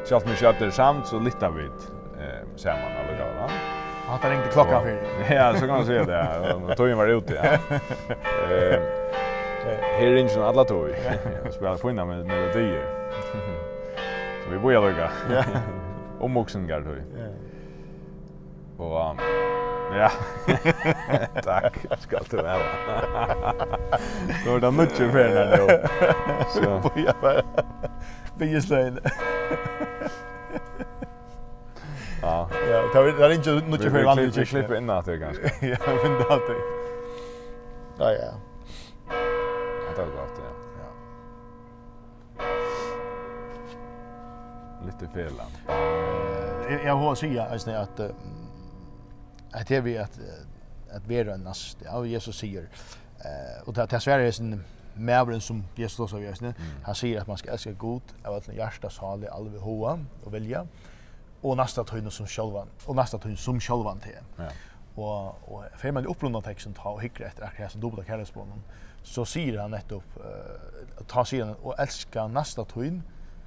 Skalt 0.05 0.27
köpte 0.35 0.65
det 0.65 0.71
samt 0.71 1.07
så 1.07 1.19
litar 1.19 1.51
vi 1.51 1.63
eh 1.63 2.47
samman 2.55 2.91
alla 2.99 3.17
då 3.17 3.39
va. 3.39 3.49
Han 4.07 4.19
tar 4.19 4.33
inte 4.33 4.49
klockan 4.49 4.83
för. 4.83 4.99
Ja, 5.35 5.53
så 5.53 5.59
kan 5.59 5.67
man 5.67 5.85
säga 5.85 6.03
det. 6.05 6.75
Tog 6.75 6.89
var 6.97 7.07
ute. 7.07 7.39
Eh 8.51 9.02
Här 9.65 10.07
är 10.07 10.15
ingen 10.15 10.41
alla 10.41 10.63
tog. 10.63 10.89
Jag 11.43 11.53
spelar 11.53 11.77
på 11.77 11.93
med 11.93 12.07
melodier. 12.07 12.85
Så 14.43 14.51
vi 14.51 14.59
börjar 14.59 14.81
lugga. 14.81 15.11
Om 16.19 16.33
vuxen 16.33 16.67
gard 16.67 16.83
tog. 16.83 16.97
Och 18.77 19.15
ja. 19.95 20.11
Tack. 21.43 21.77
Ska 21.99 22.19
du 22.29 22.37
väl. 22.37 22.59
Då 24.45 24.55
är 24.55 24.59
det 24.59 24.71
mycket 24.71 25.11
för 25.11 25.29
när 25.29 25.57
nu. 25.57 25.87
Så 26.53 26.61
börjar 26.61 27.15
bara. 27.21 27.41
Vi 28.37 28.55
är 28.55 28.59
slöjn. 28.59 28.99
Ja. 32.21 32.49
Ja, 32.69 33.03
det 33.03 33.25
är 33.25 33.31
inte 33.31 33.67
mycket 33.67 33.91
för 33.91 34.03
vanligt. 34.03 34.37
Vi 34.37 34.45
klipper 34.45 34.75
in 34.75 34.87
det 34.87 35.17
ganska. 35.17 35.43
Ja, 35.61 35.77
men 36.03 36.13
det 36.13 36.23
är 36.23 36.31
alltid. 36.31 36.55
Ja, 37.97 38.11
ja. 38.11 38.33
Det 39.95 40.01
var 40.01 40.07
gott, 40.07 40.39
ja. 40.39 40.43
ja. 40.79 42.45
Lite 44.85 45.07
fel. 45.13 45.33
Uh, 46.69 46.85
jag 46.85 46.95
har 46.95 47.15
säga 47.15 47.45
alltså 47.45 47.71
att 47.71 47.99
uh, 47.99 48.09
att 49.51 49.67
det 49.67 49.81
vi 49.81 49.97
att 49.97 50.19
att 50.91 51.07
vi 51.07 51.19
är. 51.19 51.39
Ja, 51.85 52.05
Jesus 52.05 52.37
säger 52.37 52.69
eh 53.17 53.67
och 53.67 53.73
det 53.73 53.91
här 53.91 53.99
Sverige 53.99 54.27
är 54.27 54.31
sin 54.31 54.63
mävren 54.93 55.41
som 55.41 55.63
Jesus 55.75 56.11
sa 56.11 56.17
vi 56.17 56.27
är 56.27 56.53
Han 56.83 56.95
säger 56.95 57.21
att 57.21 57.27
man 57.27 57.37
ska 57.37 57.51
älska 57.51 57.71
god 57.71 58.01
av 58.23 58.35
att 58.35 58.47
hjärta 58.47 58.89
sale 58.89 59.29
alve 59.29 59.59
hoa 59.59 59.99
och 60.23 60.33
välja 60.33 60.67
och 61.41 61.57
nästa 61.57 61.83
tunn 61.83 62.11
som 62.11 62.27
självan 62.27 62.67
och 62.85 62.95
nästa 62.95 63.17
tunn 63.17 63.37
som 63.37 63.59
självan 63.59 63.99
till. 63.99 64.11
Ja. 64.37 64.49
Och 64.95 65.53
och 65.53 65.63
för 65.77 65.91
man 65.91 66.05
upplunda 66.05 66.41
texten 66.41 66.73
ta 66.73 66.89
och 66.89 67.01
hyckra 67.01 67.27
efter 67.27 67.43
att 67.43 67.51
det 67.57 67.63
här 67.63 67.69
så 67.69 67.77
dubbla 67.77 68.03
kärleksbånden 68.03 68.63
så 69.03 69.25
sier 69.25 69.61
han 69.61 69.71
nettopp, 69.71 70.03
uh, 70.17 71.03
ta 71.07 71.23
sier 71.27 71.45
han, 71.45 71.55
og 71.61 71.75
elska 71.79 72.27
næsta 72.27 72.63
tøyn, 72.63 73.01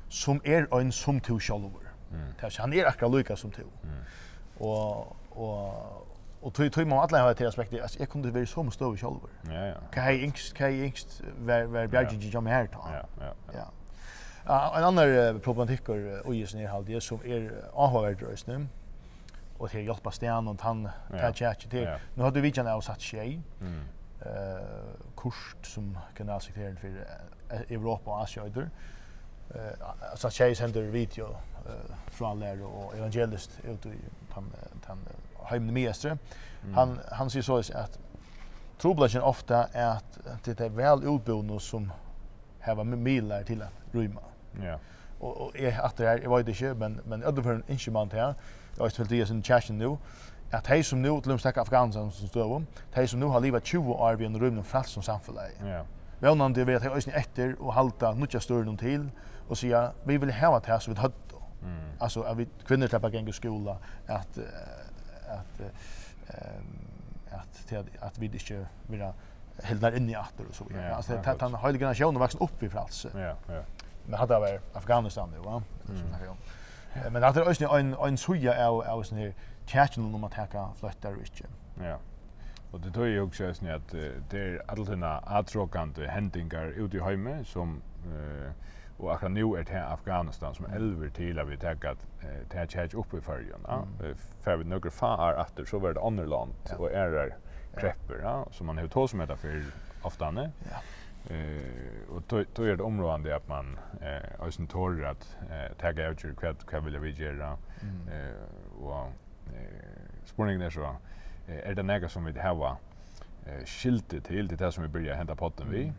som 0.09 0.41
er 0.45 0.67
ein 0.77 0.93
som 0.93 1.21
to 1.21 1.39
sjálfur. 1.39 1.87
Mm. 2.11 2.35
Tæs, 2.41 2.57
han 2.57 2.73
er 2.73 2.87
akkurat 2.87 3.13
lykka 3.13 3.37
som 3.37 3.51
to. 3.51 3.63
Mm. 3.83 4.03
Og, 4.61 5.17
og, 5.31 6.07
og 6.43 6.53
tøy, 6.55 6.69
tøy 6.69 6.85
må 6.85 7.01
alle 7.03 7.19
ha 7.19 7.33
til 7.33 7.49
aspektet, 7.49 7.81
altså, 7.83 7.99
jeg 7.99 8.09
kunne 8.09 8.35
være 8.35 8.47
som 8.47 8.71
støv 8.71 8.97
sjálfur. 8.97 9.33
Ja, 9.51 9.65
ja. 9.73 9.81
Hva 9.95 10.07
er 10.13 10.23
yngst, 10.29 10.53
hva 10.59 10.69
er 10.71 10.87
yngst, 10.87 11.19
hver, 11.39 11.67
hver 11.67 11.91
bjergjeng 11.91 12.23
ja. 12.23 12.41
jeg 12.41 12.55
her 12.57 12.71
ta. 12.73 12.93
Ja, 12.93 13.03
ja, 13.27 13.33
ja. 13.53 13.59
ja. 13.59 13.73
Uh, 14.47 14.79
en 14.79 14.85
annan 14.85 15.09
uh, 15.09 15.41
problematik 15.41 15.89
och 15.89 15.97
uh, 16.29 16.37
i 16.37 16.47
sin 16.47 16.67
halde 16.67 17.01
som 17.01 17.19
är 17.25 17.51
avhörd 17.73 18.23
rösten 18.23 18.69
och 19.59 19.69
det 19.73 19.83
hjälpa 19.83 20.11
sten 20.11 20.49
och 20.49 20.63
han 20.63 20.89
tar 21.11 21.33
chat 21.33 21.71
till. 21.71 21.89
Nu 22.15 22.23
har 22.23 22.31
du 22.31 22.41
vidjan 22.41 22.67
av 22.67 22.81
satt 22.81 23.01
tjej. 23.01 23.41
Mm 23.61 23.81
eh 24.27 24.67
kurs 25.17 25.57
som 25.63 25.99
generalsekreteraren 26.15 26.77
för 26.77 26.89
Europa 27.75 28.11
och 28.11 28.21
Asien 28.21 28.47
öder. 28.47 28.71
Eh 29.55 30.15
så 30.17 30.31
Chase 30.31 30.63
händer 30.63 30.83
video 30.83 31.37
eh 31.67 31.97
från 32.11 32.41
lär 32.41 32.63
och 32.63 32.95
evangelist 32.97 33.51
ut 33.65 33.87
i 33.87 33.91
han 34.31 34.53
han 34.87 34.99
hemne 35.45 35.73
mestre. 35.73 36.19
Han 36.75 37.01
han 37.13 37.31
säger 37.31 37.43
så 37.43 37.59
att 37.59 37.99
troblagen 38.79 39.23
ofta 39.23 39.67
är 39.73 39.91
att 39.91 40.19
det 40.45 40.61
är 40.61 40.69
väl 40.69 41.05
utbildade 41.05 41.61
som 41.61 41.93
har 42.61 42.85
milar 42.85 43.43
till 43.43 43.63
att 43.63 43.73
rymma. 43.93 44.21
Ja. 44.63 44.79
Och 45.21 45.37
och 45.37 45.57
är 45.57 45.81
att 45.81 45.97
det 45.97 46.09
är 46.09 46.19
jag 46.23 46.37
vet 46.37 46.49
inte 46.49 46.75
men 46.75 47.01
men 47.05 47.43
för 47.43 47.63
inte 47.69 47.91
man 47.91 48.11
här. 48.11 48.35
Jag 48.77 48.85
har 48.85 48.89
spelat 48.89 49.13
i 49.13 49.27
sin 49.27 49.43
chatten 49.43 49.79
nu 49.79 49.97
at 50.53 50.67
hei 50.67 50.83
som 50.83 50.99
nu, 50.99 51.21
til 51.21 51.33
å 51.33 51.39
snakke 51.39 51.61
Afghanistan 51.61 52.11
som 52.11 52.29
støv 52.29 52.53
om, 52.61 52.67
hei 52.95 53.07
som 53.07 53.21
nu 53.21 53.27
har 53.33 53.41
livet 53.41 53.65
20 53.65 53.93
år 53.93 54.17
vi 54.21 54.27
en 54.27 54.41
rymden 54.41 54.65
frals 54.65 54.95
som 54.95 55.03
samfunnet. 55.03 55.59
Ja. 55.65 55.83
Vånande 56.21 56.67
vet 56.67 56.83
hei 56.83 56.93
òsne 56.95 57.17
etter 57.19 57.57
og 57.59 57.75
halta 57.75 58.13
nutja 58.15 58.41
størren 58.41 58.79
til 58.81 59.11
og 59.49 59.57
sier, 59.57 59.93
vi 60.07 60.17
vil 60.17 60.33
heva 60.33 60.59
det 60.59 60.73
her 60.73 60.79
som 60.83 60.95
vi 60.95 61.01
hadde. 61.01 61.41
Mm. 61.63 61.93
Altså, 62.01 62.23
at 62.23 62.39
vi 62.39 62.47
kvinner 62.67 62.89
slipper 62.89 63.11
genge 63.11 63.33
skola, 63.33 63.77
at, 64.07 64.39
at, 65.27 65.63
at, 66.29 67.63
at, 67.73 67.87
at 68.03 68.21
vi 68.21 68.31
ikke 68.35 68.67
vil 68.89 69.03
ha 69.03 69.13
helt 69.63 69.81
där 69.81 69.97
inne 69.97 70.13
i 70.13 70.17
åter 70.17 70.47
och 70.49 70.55
så 70.55 70.65
vidare. 70.65 70.89
Ja, 70.89 70.95
alltså 70.95 71.13
det 71.13 71.41
han 71.41 71.55
har 71.55 71.71
ju 71.71 71.79
generationer 71.79 72.21
vuxit 72.21 72.41
upp 72.41 72.63
i 72.63 72.69
Frals. 72.69 73.07
Ja, 73.15 73.21
ja. 73.21 73.63
Men 74.07 74.19
hade 74.19 74.39
varit 74.39 74.77
Afghanistan 74.77 75.31
nu, 75.31 75.39
va? 75.39 75.63
Som 75.87 75.97
snackar 75.97 76.29
om. 76.29 76.37
Men 77.13 77.23
hade 77.23 77.45
det 77.45 77.63
är 77.63 77.79
en 77.79 77.95
en 77.95 78.17
soja 78.17 78.69
av, 78.69 78.83
av 78.83 79.03
sån 79.03 79.19
här 79.19 79.35
tjäken 79.67 80.15
om 80.15 80.25
att 80.25 80.35
hacka 80.35 80.69
flötter 80.77 81.13
och 81.13 81.19
inte. 81.19 81.49
Ja. 81.83 81.99
Och 82.71 82.81
det 82.81 82.91
tror 82.91 83.07
ju 83.07 83.21
också 83.21 83.45
är 83.45 83.53
snett 83.53 83.75
att 83.75 83.91
det 84.31 84.39
är 84.39 84.63
alltidna 84.71 85.19
atråkande 85.19 86.07
händingar 86.07 86.67
ute 86.67 86.97
i 86.97 87.01
hemme 87.01 87.45
som 87.45 87.83
eh 88.07 88.53
och 88.99 89.15
akkurat 89.15 89.33
nu 89.33 89.41
är 89.41 89.65
det 89.65 89.87
Afghanistan 89.87 90.55
som 90.55 90.65
elver 90.65 91.09
till 91.09 91.39
att 91.39 91.49
vi 91.49 91.57
tänker 91.57 91.89
att 91.89 92.07
det 92.51 92.57
här 92.57 92.67
tjäken 92.67 93.01
uppe 93.01 93.17
i 93.17 93.21
färgen. 93.21 93.61
Ja. 93.69 93.85
För 94.41 94.57
vi 94.57 94.65
några 94.65 94.91
far 94.91 95.41
efter 95.41 95.65
så 95.65 95.79
var 95.79 95.93
det 95.93 96.01
andra 96.01 96.25
land 96.25 96.53
och 96.79 96.91
är 96.91 97.11
där 97.11 97.37
krepper 97.77 98.21
ja, 98.23 98.47
som 98.51 98.67
man 98.67 98.79
har 98.79 98.89
tagit 98.89 99.11
som 99.11 99.21
heter 99.21 99.37
för 99.37 99.65
ofta. 100.03 100.33
Ja. 100.35 100.51
Eh 101.35 102.15
och 102.15 102.23
då 102.29 102.45
då 102.55 102.63
är 102.63 102.77
det 102.77 102.83
områdande 102.83 103.33
att 103.33 103.49
man 103.49 103.79
eh 104.01 104.47
ösen 104.47 104.67
tårar 104.67 105.11
att 105.11 105.37
eh 105.51 105.77
tagga 105.77 106.09
ut 106.09 106.25
hur 106.25 106.35
kvad 106.35 106.67
kvad 106.67 106.85
vill 106.85 106.99
vi 106.99 107.11
göra 107.11 107.59
eh 108.11 108.83
och 108.83 109.13
eh 109.47 110.25
spurningen 110.25 110.63
är 110.63 110.71
så 110.71 110.97
är 111.47 111.75
det 111.75 111.83
något 111.83 112.11
som 112.11 112.25
vi 112.25 112.41
har 112.41 112.77
eh 113.47 113.65
skiltet 113.65 114.25
till 114.25 114.49
det 114.49 114.57
där 114.57 114.71
som 114.71 114.83
vi 114.83 114.89
börjar 114.89 115.15
hända 115.15 115.37
potten 115.37 115.67
vi. 115.71 115.93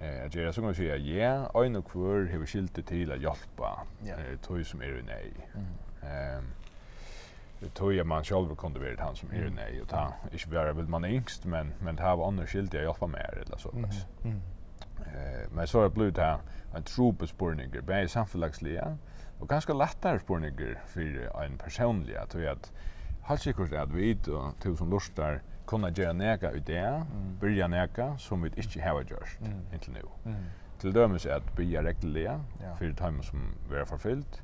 Eh 0.00 0.26
att 0.26 0.34
jag 0.34 0.54
så 0.54 0.60
kan 0.60 0.74
säga 0.74 0.96
ja, 0.96 1.64
en 1.64 1.76
och 1.76 1.90
kvar 1.90 2.28
har 2.32 2.46
skiltet 2.46 2.86
till 2.86 3.12
att 3.12 3.20
hjälpa. 3.20 3.86
Eh 4.06 4.38
tog 4.42 4.66
som 4.66 4.82
är 4.82 5.02
nej. 5.06 5.32
Ehm 6.02 6.44
det 7.60 7.74
tog 7.74 7.92
jag 7.92 8.06
man 8.06 8.24
själv 8.24 8.56
kunde 8.56 8.80
vara 8.80 9.04
han 9.04 9.16
som 9.16 9.30
är 9.30 9.50
nej 9.50 9.82
och 9.82 9.88
ta 9.88 10.12
inte 10.32 10.48
bara 10.48 10.72
vill 10.72 10.86
man 10.86 11.04
yngst 11.04 11.44
men 11.44 11.72
men 11.78 11.96
det 11.96 12.02
här 12.02 12.16
var 12.16 12.28
andra 12.28 12.46
skilt 12.46 12.74
jag 12.74 12.82
hjälpa 12.82 13.06
mer 13.06 13.42
eller 13.46 13.56
så. 13.56 13.70
Mm. 14.24 14.40
Eh 14.98 15.50
men 15.52 15.66
så 15.66 15.78
har 15.78 15.84
det 15.84 15.90
blivit 15.90 16.18
här 16.18 16.38
en 16.76 16.82
trope 16.82 17.26
spurninger, 17.26 17.82
bare 17.82 18.08
samfunnslige, 18.08 18.96
og 19.40 19.48
ganske 19.48 19.72
lettere 19.72 20.20
spurninger 20.20 20.74
for 20.86 21.44
en 21.44 21.58
personlig, 21.58 22.16
at 22.18 22.36
vi 22.38 22.46
at 22.46 22.72
Halt 23.22 23.40
sikkert 23.40 23.72
at 23.72 23.94
vi 23.94 24.18
og 24.28 24.54
til 24.60 24.76
som 24.76 24.90
lustar 24.90 25.38
kunna 25.66 25.90
gjøre 25.90 26.14
nega 26.14 26.50
i 26.50 26.58
det, 26.58 27.06
mm. 27.12 27.36
byrja 27.40 27.66
nega 27.66 28.14
som 28.18 28.42
vi 28.42 28.50
ikke 28.56 28.80
har 28.80 29.02
gjort 29.02 29.38
mm. 29.40 29.60
inntil 29.72 29.92
nu. 29.92 30.08
Mm. 30.24 30.34
Til 30.78 30.94
dømes 30.94 31.26
at 31.26 31.42
byrja 31.56 31.82
reglelige, 31.82 32.40
ja. 32.60 32.72
for 32.78 32.94
tøymen 32.96 33.22
som 33.22 33.54
vi 33.70 33.76
er 33.76 33.84
forfyllt, 33.84 34.42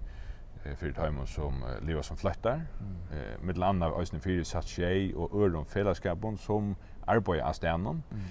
för 0.77 0.93
tøymen 0.93 1.27
som 1.27 1.63
uh, 1.63 1.87
lever 1.87 2.03
som 2.03 2.17
flyttar, 2.17 2.61
mm. 2.81 2.87
uh, 3.17 3.47
mittel 3.47 3.63
anna 3.63 3.87
ösnen 3.87 4.21
fyrir 4.21 4.45
satt 4.45 4.67
tjej 4.67 5.15
og 5.15 5.31
öron 5.35 5.67
fellesskapon 5.67 6.39
som 6.39 6.77
arbetar 7.07 7.43
av 7.43 7.53
stenen. 7.53 8.05
Mm 8.11 8.23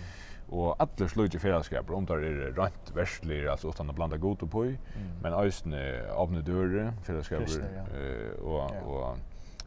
Og 0.54 0.76
allir 0.80 1.10
slutje 1.10 1.40
fellesskaper, 1.42 1.96
om 1.98 2.06
det 2.06 2.20
er 2.22 2.52
rent 2.58 2.92
verslig, 2.94 3.48
altså 3.50 3.72
utan 3.74 3.90
å 3.90 3.96
blanda 3.98 4.20
gott 4.22 4.44
på, 4.46 4.66
mm. 4.70 5.08
men 5.24 5.34
øysene 5.34 5.80
åpne 6.14 6.44
dører, 6.46 6.92
fellesskaper, 7.08 7.64
eh 7.98 8.44
og, 8.46 8.76
og 8.86 9.18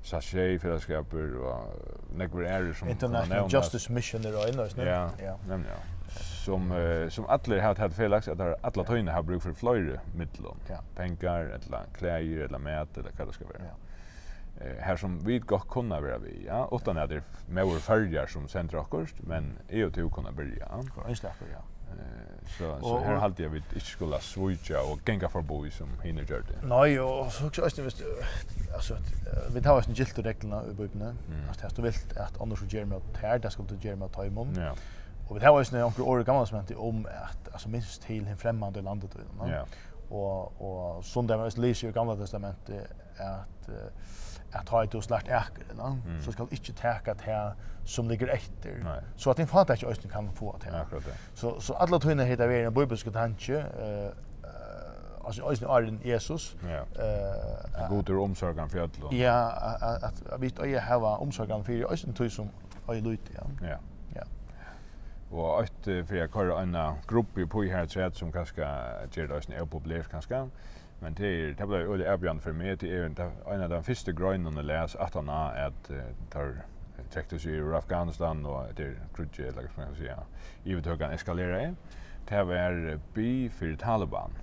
sachet 0.06 0.62
fellesskaper, 0.62 1.34
og 1.42 2.14
nekver 2.16 2.46
ærer 2.46 2.72
som... 2.78 2.88
International 2.88 3.50
Justice 3.52 3.92
Mission 3.92 4.24
er 4.24 4.38
øyne, 4.46 4.68
øyne. 4.68 4.86
Ja, 4.86 5.02
ja. 5.18 5.34
ja. 5.50 5.80
Som, 6.18 6.70
uh, 6.70 7.10
som 7.12 7.26
allir 7.28 7.60
har 7.60 7.74
hatt 7.76 7.92
felax 7.92 8.30
at 8.32 8.40
alle 8.40 8.84
tøyne 8.88 9.12
har 9.12 9.22
bruk 9.22 9.42
for 9.42 9.52
fløyre 9.52 9.98
middelån. 10.14 10.62
Ja. 10.70 10.78
Pengar, 10.96 11.50
eller 11.58 11.90
klæger, 11.98 12.46
eller 12.46 12.58
mat 12.58 12.96
eller 12.96 13.12
hva 13.18 13.26
det 13.28 13.34
skal 13.36 13.50
være. 13.50 13.66
Ja 13.66 13.87
eh 14.60 14.82
här 14.84 14.96
som 14.96 15.18
vi 15.18 15.38
gott 15.38 15.68
kunna 15.68 16.00
vara 16.00 16.18
vi 16.18 16.44
ja 16.46 16.68
utan 16.72 16.98
att 16.98 17.08
det 17.08 17.16
är 17.16 17.22
mer 17.48 17.78
färger 17.78 18.26
som 18.26 18.48
centra 18.48 18.84
kost 18.84 19.14
men 19.20 19.58
är 19.68 19.76
ju 19.76 19.90
till 19.90 20.10
kunna 20.10 20.32
börja 20.32 20.68
ja 21.06 21.14
släpper 21.14 21.46
ja 21.52 21.62
så 22.58 22.78
så 22.80 22.98
här 22.98 23.14
har 23.14 23.34
jag 23.36 23.48
vid 23.48 23.62
inte 23.74 23.80
skulle 23.80 24.20
switcha 24.20 24.80
och 24.92 25.08
gänga 25.08 25.28
för 25.28 25.42
boys 25.42 25.76
som 25.76 25.88
hinner 26.02 26.22
gjort 26.22 26.48
det. 26.48 26.66
Nej, 26.66 27.00
och 27.00 27.32
så 27.32 27.46
också 27.46 27.62
alltså 27.62 27.82
visst 27.82 28.02
alltså 28.74 28.96
vi 29.54 29.62
tar 29.62 29.78
oss 29.78 29.88
en 29.88 29.94
gilt 29.94 30.18
reglerna 30.18 30.62
i 30.70 30.74
bubben. 30.74 31.18
Alltså 31.48 31.68
det 31.68 31.80
är 31.80 31.82
vilt 31.82 32.16
att 32.16 32.40
annars 32.40 32.58
skulle 32.58 32.76
Jeremy 32.76 32.96
att 32.96 33.16
här 33.16 33.38
det 33.38 33.50
skulle 33.50 33.68
Jeremy 33.80 34.04
att 34.04 34.12
ta 34.12 34.24
imon. 34.24 34.54
Ja. 34.56 34.74
Och 35.28 35.36
vi 35.36 35.40
tar 35.40 35.50
oss 35.50 35.72
en 35.72 35.82
onkel 35.82 36.02
år 36.02 36.24
gammal 36.24 36.46
som 36.46 36.58
inte 36.58 36.74
om 36.74 37.06
att 37.06 37.52
alltså 37.52 37.68
minst 37.68 38.02
till 38.02 38.26
en 38.26 38.36
främmande 38.36 38.82
landet 38.82 39.10
då. 39.12 39.46
Ja. 39.46 39.66
Och 40.16 40.62
och 40.62 41.04
som 41.04 41.26
det 41.26 41.36
var 41.36 41.60
läser 41.60 41.88
i 41.88 41.92
gamla 41.92 42.16
testamentet 42.16 42.90
att 43.18 43.68
att 44.52 44.68
ha 44.68 44.84
ett 44.84 44.94
och 44.94 45.04
snart 45.04 45.28
äkare, 45.28 45.74
no? 45.76 45.98
mm. 46.06 46.22
så 46.22 46.32
ska 46.32 46.42
inte 46.42 46.72
täcka 46.72 47.14
det 47.14 47.22
här 47.22 47.54
som 47.84 48.08
ligger 48.08 48.28
efter. 48.28 49.02
Så 49.16 49.30
att 49.30 49.38
en 49.38 49.46
fanta 49.46 49.74
inte 49.74 49.86
östen 49.86 50.10
kan 50.10 50.32
få 50.32 50.52
att 50.52 50.64
här. 50.64 50.82
Akkurat 50.82 51.04
det. 51.04 51.12
Så, 51.34 51.60
så 51.60 51.74
alla 51.74 51.98
tunna 51.98 52.24
heter 52.24 52.48
vi 52.48 52.64
en 52.64 52.74
bibelska 52.74 53.10
tanke, 53.10 53.58
eh, 53.58 54.12
alltså 55.24 55.42
östen 55.42 55.68
är 55.68 55.82
den 55.82 56.00
Jesus. 56.04 56.56
Ja. 56.62 57.02
Eh, 57.04 57.82
en 57.84 57.90
god 57.90 58.10
omsorgan 58.10 58.70
för 58.70 58.78
ödlån. 58.78 59.16
Ja, 59.16 59.50
att, 59.50 60.22
vi 60.22 60.26
att 60.26 60.40
vi 60.40 60.46
inte 60.46 60.80
har 60.80 61.22
omsorgan 61.22 61.64
för 61.64 61.92
östen 61.92 62.12
tog 62.12 62.32
som 62.32 62.50
öj 62.88 63.00
lute. 63.00 63.32
Ja. 63.34 63.68
ja. 63.68 63.76
ja. 64.14 64.22
Og 65.30 65.60
øyt 65.60 65.84
fyrir 66.08 66.20
jeg 66.20 66.30
kører 66.30 66.62
en 66.62 66.76
gruppe 67.06 67.46
på 67.46 67.62
her 67.62 67.86
træt 67.86 68.16
som 68.16 68.32
kanskje 68.32 68.64
gjør 69.12 69.26
det 69.26 69.36
også 69.36 69.52
en 69.52 69.68
populært 69.68 70.08
kanskje. 70.10 70.46
Men 71.00 71.14
det 71.14 71.28
er 71.28 71.54
det 71.54 71.68
blir 71.68 71.92
øde 71.94 72.04
erbjørn 72.04 72.40
for 72.40 72.52
meg 72.52 72.80
til 72.82 72.90
en 73.04 73.62
av 73.62 73.70
de 73.70 73.82
første 73.82 74.12
grønnene 74.12 74.62
les 74.66 74.96
at 74.98 75.14
han 75.14 75.28
har 75.28 75.54
at 75.68 75.92
tar 76.30 76.56
trekte 77.10 77.38
seg 77.38 77.54
i 77.54 77.76
Afghanistan 77.76 78.42
og 78.46 78.72
det 78.76 78.86
er 78.86 78.96
krutje, 79.14 79.46
eller 79.46 79.68
hva 79.68 79.84
man 79.84 79.92
kan 79.92 80.00
si, 80.00 80.08
ivetøkene 80.72 81.14
eskalerer 81.14 81.68
inn. 81.68 81.78
Det 82.28 82.42
var 82.48 82.98
by 83.14 83.30
for 83.54 83.76
Taliban. 83.80 84.34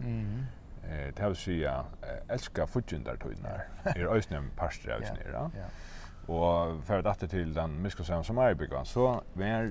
Mm. 0.00 0.46
Eh, 0.84 1.10
det 1.16 1.26
vil 1.26 1.36
si 1.36 1.58
at 1.68 2.08
elsker 2.32 2.66
futjendertøyene 2.66 3.54
er 3.92 4.08
øyne 4.08 4.38
en 4.38 4.50
parster 4.56 4.96
av 4.96 5.04
snir. 5.04 5.36
Ja. 5.36 5.68
Og 6.30 6.80
for 6.86 7.02
at 7.04 7.20
det 7.20 7.30
til 7.30 7.54
den 7.54 7.78
miskonserven 7.82 8.24
Samaribyggen, 8.24 8.84
så 8.84 9.20
var 9.34 9.70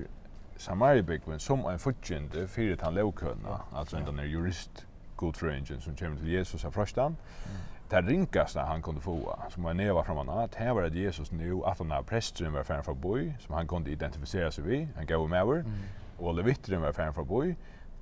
Samaribyggen 0.56 1.38
som 1.40 1.64
en 1.66 1.78
futjende 1.78 2.46
fyrir 2.48 2.76
tan 2.76 2.94
leukøna, 2.94 3.62
altså 3.72 3.96
en 3.96 4.18
jurist 4.28 4.86
god 5.20 5.38
frøyngen 5.38 5.84
som 5.84 5.96
kommer 5.98 6.18
till 6.18 6.32
Jesus 6.32 6.64
av 6.64 6.72
frøstan, 6.76 7.16
Mm. 7.46 7.60
Det 7.90 8.06
ringaste 8.06 8.60
han 8.60 8.82
kunde 8.82 9.00
få, 9.00 9.38
som 9.50 9.62
var 9.62 9.72
neva 9.72 10.04
från 10.04 10.16
honom, 10.16 10.38
att 10.38 10.54
här 10.54 10.74
var 10.74 10.82
det 10.82 10.98
Jesus 10.98 11.32
nu, 11.32 11.60
at 11.64 11.78
han 11.78 11.92
av 11.92 12.02
presteren 12.02 12.52
var 12.52 12.62
färgen 12.62 12.84
från 12.84 13.00
boi, 13.00 13.34
som 13.40 13.54
han 13.54 13.68
kunde 13.68 13.90
identifiera 13.90 14.50
sig 14.50 14.64
vi, 14.64 14.88
han 14.96 15.06
gav 15.06 15.28
med 15.28 15.42
over, 15.42 15.58
mm. 15.58 15.72
och 16.18 16.34
levittren 16.34 16.80
var 16.80 16.92
färgen 16.92 17.14
fra 17.14 17.24
boi, 17.24 17.56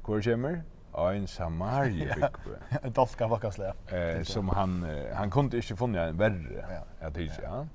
hvor 0.05 0.23
kommer, 0.23 0.63
en 1.15 1.27
samarie 1.27 2.15
bygbe. 2.15 2.59
En 2.83 2.93
dalska 2.93 3.27
vakkasle. 3.27 3.73
Eh, 3.93 4.23
som 4.23 4.49
han, 4.49 4.87
han 5.15 5.31
kunde 5.31 5.57
inte 5.57 5.77
funnet 5.77 6.09
en 6.09 6.19
värre, 6.19 6.65
ja. 6.71 6.83
jag 7.01 7.15
tycker, 7.15 7.43
ja. 7.43 7.67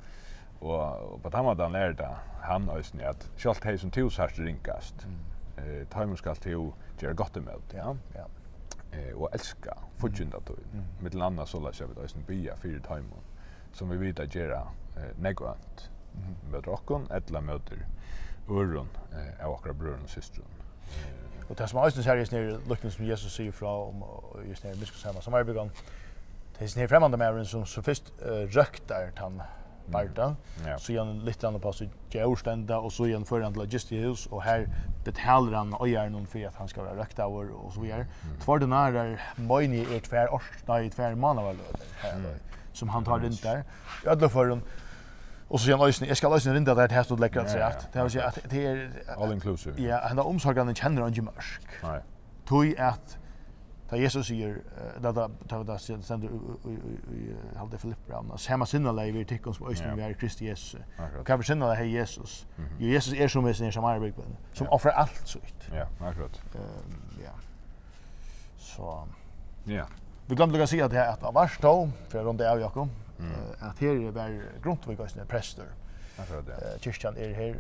Og, 0.62 1.20
på 1.24 1.30
den 1.30 1.44
måten 1.44 1.72
lærte 1.72 2.08
han 2.42 2.70
også, 2.70 2.98
at 3.02 3.32
selv 3.38 3.56
de 3.64 3.78
som 3.78 3.92
tog 3.92 4.12
sørst 4.12 4.40
ringast, 4.40 5.08
mm. 5.08 5.64
eh, 5.64 5.88
tøymer 5.88 6.16
skal 6.16 6.36
til 6.36 6.56
å 6.56 6.70
gjøre 7.02 7.16
godt 7.16 7.38
imot. 7.38 7.74
Ja, 7.74 7.96
ja 8.16 8.28
eh 8.94 9.14
och 9.16 9.34
älska 9.34 9.78
fudgenda 9.98 10.40
då. 10.46 10.54
Mm. 10.54 10.86
Med 11.02 11.16
landa 11.16 11.46
så 11.46 11.60
läs 11.60 11.80
jag 11.80 11.88
vid 11.88 11.98
ösen 11.98 12.24
bya 12.28 12.56
för 12.56 12.68
det 12.68 12.90
hem 12.90 13.12
som 13.72 13.90
vi 13.90 13.98
vet 13.98 14.20
att 14.20 14.36
göra 14.36 14.68
eh 14.98 15.18
negant. 15.20 15.90
Mm. 16.16 16.52
Med 16.52 16.68
rockon 16.68 17.12
ettla 17.12 17.42
möter 17.42 17.88
urron 18.48 18.90
eh 19.12 19.46
av 19.46 19.52
våra 19.52 19.74
bröder 19.74 20.04
och 20.04 20.10
systrar. 20.10 20.46
Och 21.50 21.56
det 21.56 21.68
som 21.68 21.80
är 21.80 21.86
ösen 21.86 22.04
seriöst 22.04 22.32
nu 22.32 22.60
lukten 22.68 22.92
som 22.92 23.06
Jesus 23.06 23.34
säger 23.34 23.52
fra 23.52 23.70
om 23.70 24.04
just 24.48 24.64
när 24.64 24.74
vi 24.74 24.86
som 25.22 25.34
är 25.34 25.44
begon. 25.44 25.70
Det 26.58 26.64
är 26.64 26.68
sin 26.68 26.90
främmande 26.90 27.18
med 27.18 27.48
som 27.48 27.66
så 27.66 27.82
först 27.82 28.04
röktar 28.48 29.12
han 29.16 29.42
Barta. 29.86 30.36
Ja. 30.66 30.78
Så 30.78 30.98
han 30.98 31.20
lite 31.20 31.48
andra 31.48 31.60
på 31.60 31.74
sig 31.74 31.90
Georgstenda 32.10 32.78
och 32.78 32.94
så 32.94 33.06
igen 33.06 33.26
föran 33.26 33.54
till 33.54 33.62
Logistics 33.62 34.26
och 34.26 34.44
här 34.44 34.68
betalar 35.06 35.58
han 35.58 35.76
ojärn 35.80 36.28
för 36.28 36.48
att 36.48 36.56
han 36.56 36.68
ska 36.68 36.84
vara 36.84 36.96
rökt 36.96 37.20
av 37.20 37.34
och 37.34 37.74
så 37.74 37.82
vidare. 37.82 38.02
Mm. 38.02 38.40
Två 38.40 38.58
den 38.58 38.72
här 38.72 39.22
Moini 39.36 39.96
är 39.96 40.00
tvär 40.00 40.34
årsna 40.34 40.82
i 40.82 40.90
tvär 40.90 41.16
månader 41.16 41.56
här 42.02 42.36
som 42.74 42.90
han 42.90 43.04
tar 43.04 43.20
runt 43.20 43.44
där. 43.44 43.64
Ödla 44.06 44.30
för 44.30 44.46
den 44.46 44.62
Och 45.48 45.60
så 45.60 45.68
igen 45.68 45.82
ösn, 45.82 46.06
jag 46.06 46.18
ska 46.18 46.30
lösa 46.30 46.58
in 46.58 46.64
där 46.64 46.76
det 46.76 46.92
här 46.92 47.04
stod 47.04 47.20
läckert 47.20 47.50
så 47.50 47.58
att 47.58 47.94
det 47.94 48.00
var 48.00 48.28
att 48.28 48.40
det 48.50 48.66
är 48.66 48.92
all 49.18 49.34
inclusive. 49.34 49.82
Ja, 49.82 50.02
han 50.08 50.18
har 50.18 50.26
omsorgen 50.26 50.76
känner 50.76 51.02
han 51.02 51.14
ju 51.14 51.22
mörsk. 51.22 51.62
Nej. 51.84 52.02
Tui 52.46 52.78
att 52.78 53.18
Ta 53.90 53.98
Jesus 54.00 54.28
sier, 54.28 54.62
da 55.04 55.12
da 55.12 55.28
ta 55.50 55.64
da 55.64 55.78
sender 55.78 56.30
i 56.30 57.36
halde 57.58 57.78
Filipp 57.78 57.82
Filippbrann, 57.82 58.32
og 58.32 58.40
hemma 58.48 58.66
sinna 58.66 58.92
lei 58.96 59.12
vi 59.12 59.24
tikkum 59.28 59.54
som 59.54 59.68
øysning 59.68 59.98
vi 59.98 60.02
er 60.02 60.14
Kristi 60.14 60.48
Jesus. 60.48 60.82
Og 61.20 61.26
kan 61.26 61.40
vi 61.40 61.44
sinna 61.44 61.74
lei 61.74 61.90
Jesus. 61.92 62.48
Jo 62.80 62.88
Jesus 62.94 63.14
er 63.14 63.28
som 63.28 63.54
sin 63.54 63.72
som 63.72 63.86
arbeid, 63.86 64.14
som 64.54 64.68
offrar 64.72 64.92
alt 64.92 65.22
så 65.26 65.40
ut. 65.40 65.70
Ja, 65.74 65.86
akkurat. 66.02 66.42
Ehm 66.56 67.22
ja. 67.22 67.36
Så 68.58 69.08
ja. 69.68 69.86
Vi 70.28 70.36
glemte 70.36 70.64
å 70.64 70.68
si 70.68 70.80
at 70.80 70.92
det 70.92 71.00
er 71.00 71.12
et 71.12 71.24
av 71.24 71.34
Varstå, 71.36 71.90
for 72.08 72.18
jeg 72.18 72.26
rundt 72.26 72.42
av 72.42 72.60
Jakob, 72.60 72.90
at 73.62 73.80
her 73.80 73.90
er 74.08 74.12
var 74.12 74.38
Grundtvig 74.64 75.00
og 75.00 75.28
prester. 75.28 75.68
Akkurat, 76.20 76.48
ja. 76.48 76.78
Kyrkjan 76.80 77.18
er 77.18 77.34
her, 77.34 77.56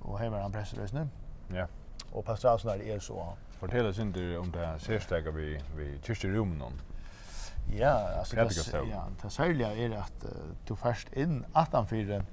og 0.00 0.18
her 0.18 0.32
er 0.32 0.42
han 0.42 0.52
prester, 0.52 1.06
Ja 1.52 1.66
og 2.12 2.24
pastorasen 2.24 2.68
der 2.68 2.94
er 2.94 2.98
så. 2.98 3.36
Fortell 3.60 3.86
oss 3.86 3.98
inte 3.98 4.38
om 4.38 4.52
det 4.52 4.68
särstäga 4.78 5.30
vi 5.30 5.60
vi 5.76 5.98
kyrkorummen 6.02 6.62
om. 6.62 6.72
Ja, 7.78 8.18
alltså 8.18 8.36
det 8.36 8.72
ja, 8.90 9.08
det 9.22 9.30
särliga 9.30 9.72
är 9.76 9.90
att 9.90 10.26
du 10.68 10.76
först 10.76 11.12
in 11.12 11.44
attan 11.52 11.86
för 11.86 12.24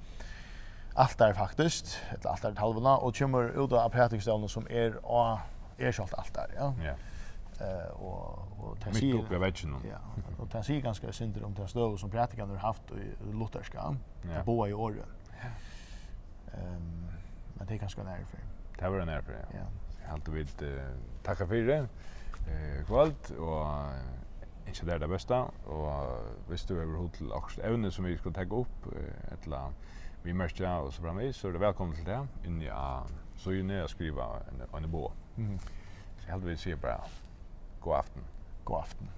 altar 0.94 1.32
faktiskt, 1.32 2.00
ett 2.12 2.26
altar 2.26 2.54
halvna 2.56 2.96
och 2.96 3.16
kommer 3.16 3.64
ut 3.64 3.72
av 3.72 3.78
apatiksdalen 3.78 4.48
som 4.48 4.66
är 4.70 4.98
a 5.04 5.40
är 5.78 5.92
självt 5.92 6.14
altar, 6.14 6.50
ja. 6.56 6.74
Ja. 6.84 6.94
Eh 7.66 7.90
och 7.90 8.38
och 8.60 8.76
det 8.84 8.94
ser 8.94 9.14
upp 9.14 9.32
i 9.32 9.36
väggen. 9.36 9.76
Ja. 9.90 9.98
Och 10.38 10.48
det 10.48 10.62
ser 10.62 10.80
ganska 10.80 11.12
synd 11.12 11.44
om 11.44 11.54
det 11.54 11.68
stöv 11.68 11.96
som 11.96 12.10
pratikanter 12.10 12.54
har 12.54 12.62
haft 12.62 12.82
i 12.90 13.32
lutherska. 13.32 13.96
Det 14.22 14.44
boa 14.44 14.68
i 14.68 14.72
åren. 14.72 15.06
Ehm 16.54 17.10
men 17.60 17.66
det 17.66 17.74
är 17.74 17.78
ganska 17.78 18.02
nära 18.02 18.24
för. 18.24 18.38
Det 18.80 18.92
var 18.92 19.02
en 19.02 19.12
erfare, 19.12 19.44
ja. 19.54 19.66
Jeg 20.00 20.08
halte 20.08 20.32
vi 20.32 20.46
takka 21.24 21.46
fyrir 21.46 21.74
eh, 22.48 22.80
kvalt 22.88 23.30
og 23.36 23.60
ikke 24.70 24.86
det 24.86 24.94
er 24.94 24.98
det 24.98 25.08
beste, 25.08 25.34
og 25.66 26.18
hvis 26.48 26.64
du 26.64 26.78
er 26.78 26.96
hod 26.96 27.08
til 27.18 27.32
akkurat 27.34 27.66
evne 27.68 27.90
som 27.90 28.04
vi 28.04 28.16
skulle 28.16 28.34
tegge 28.34 28.56
opp, 28.56 28.86
eller 29.42 29.72
vi 30.22 30.32
mørkja 30.32 30.76
og 30.84 30.92
så 30.92 31.02
framme, 31.02 31.32
så 31.32 31.48
er 31.48 31.52
det 31.52 31.60
velkommen 31.60 31.96
til 31.96 32.06
det, 32.06 32.20
inni 32.46 32.68
a, 32.72 33.02
så 33.36 33.50
er 33.50 33.72
jeg 33.74 33.88
skriva 33.88 34.28
en, 34.50 34.62
en 34.76 34.90
bo. 34.90 35.10
Så 36.20 36.30
helt 36.30 36.46
vi 36.46 36.56
sier 36.56 36.76
bara, 36.76 37.08
god 37.80 37.96
aften. 37.96 38.24
God 38.64 38.82
aften. 38.84 39.10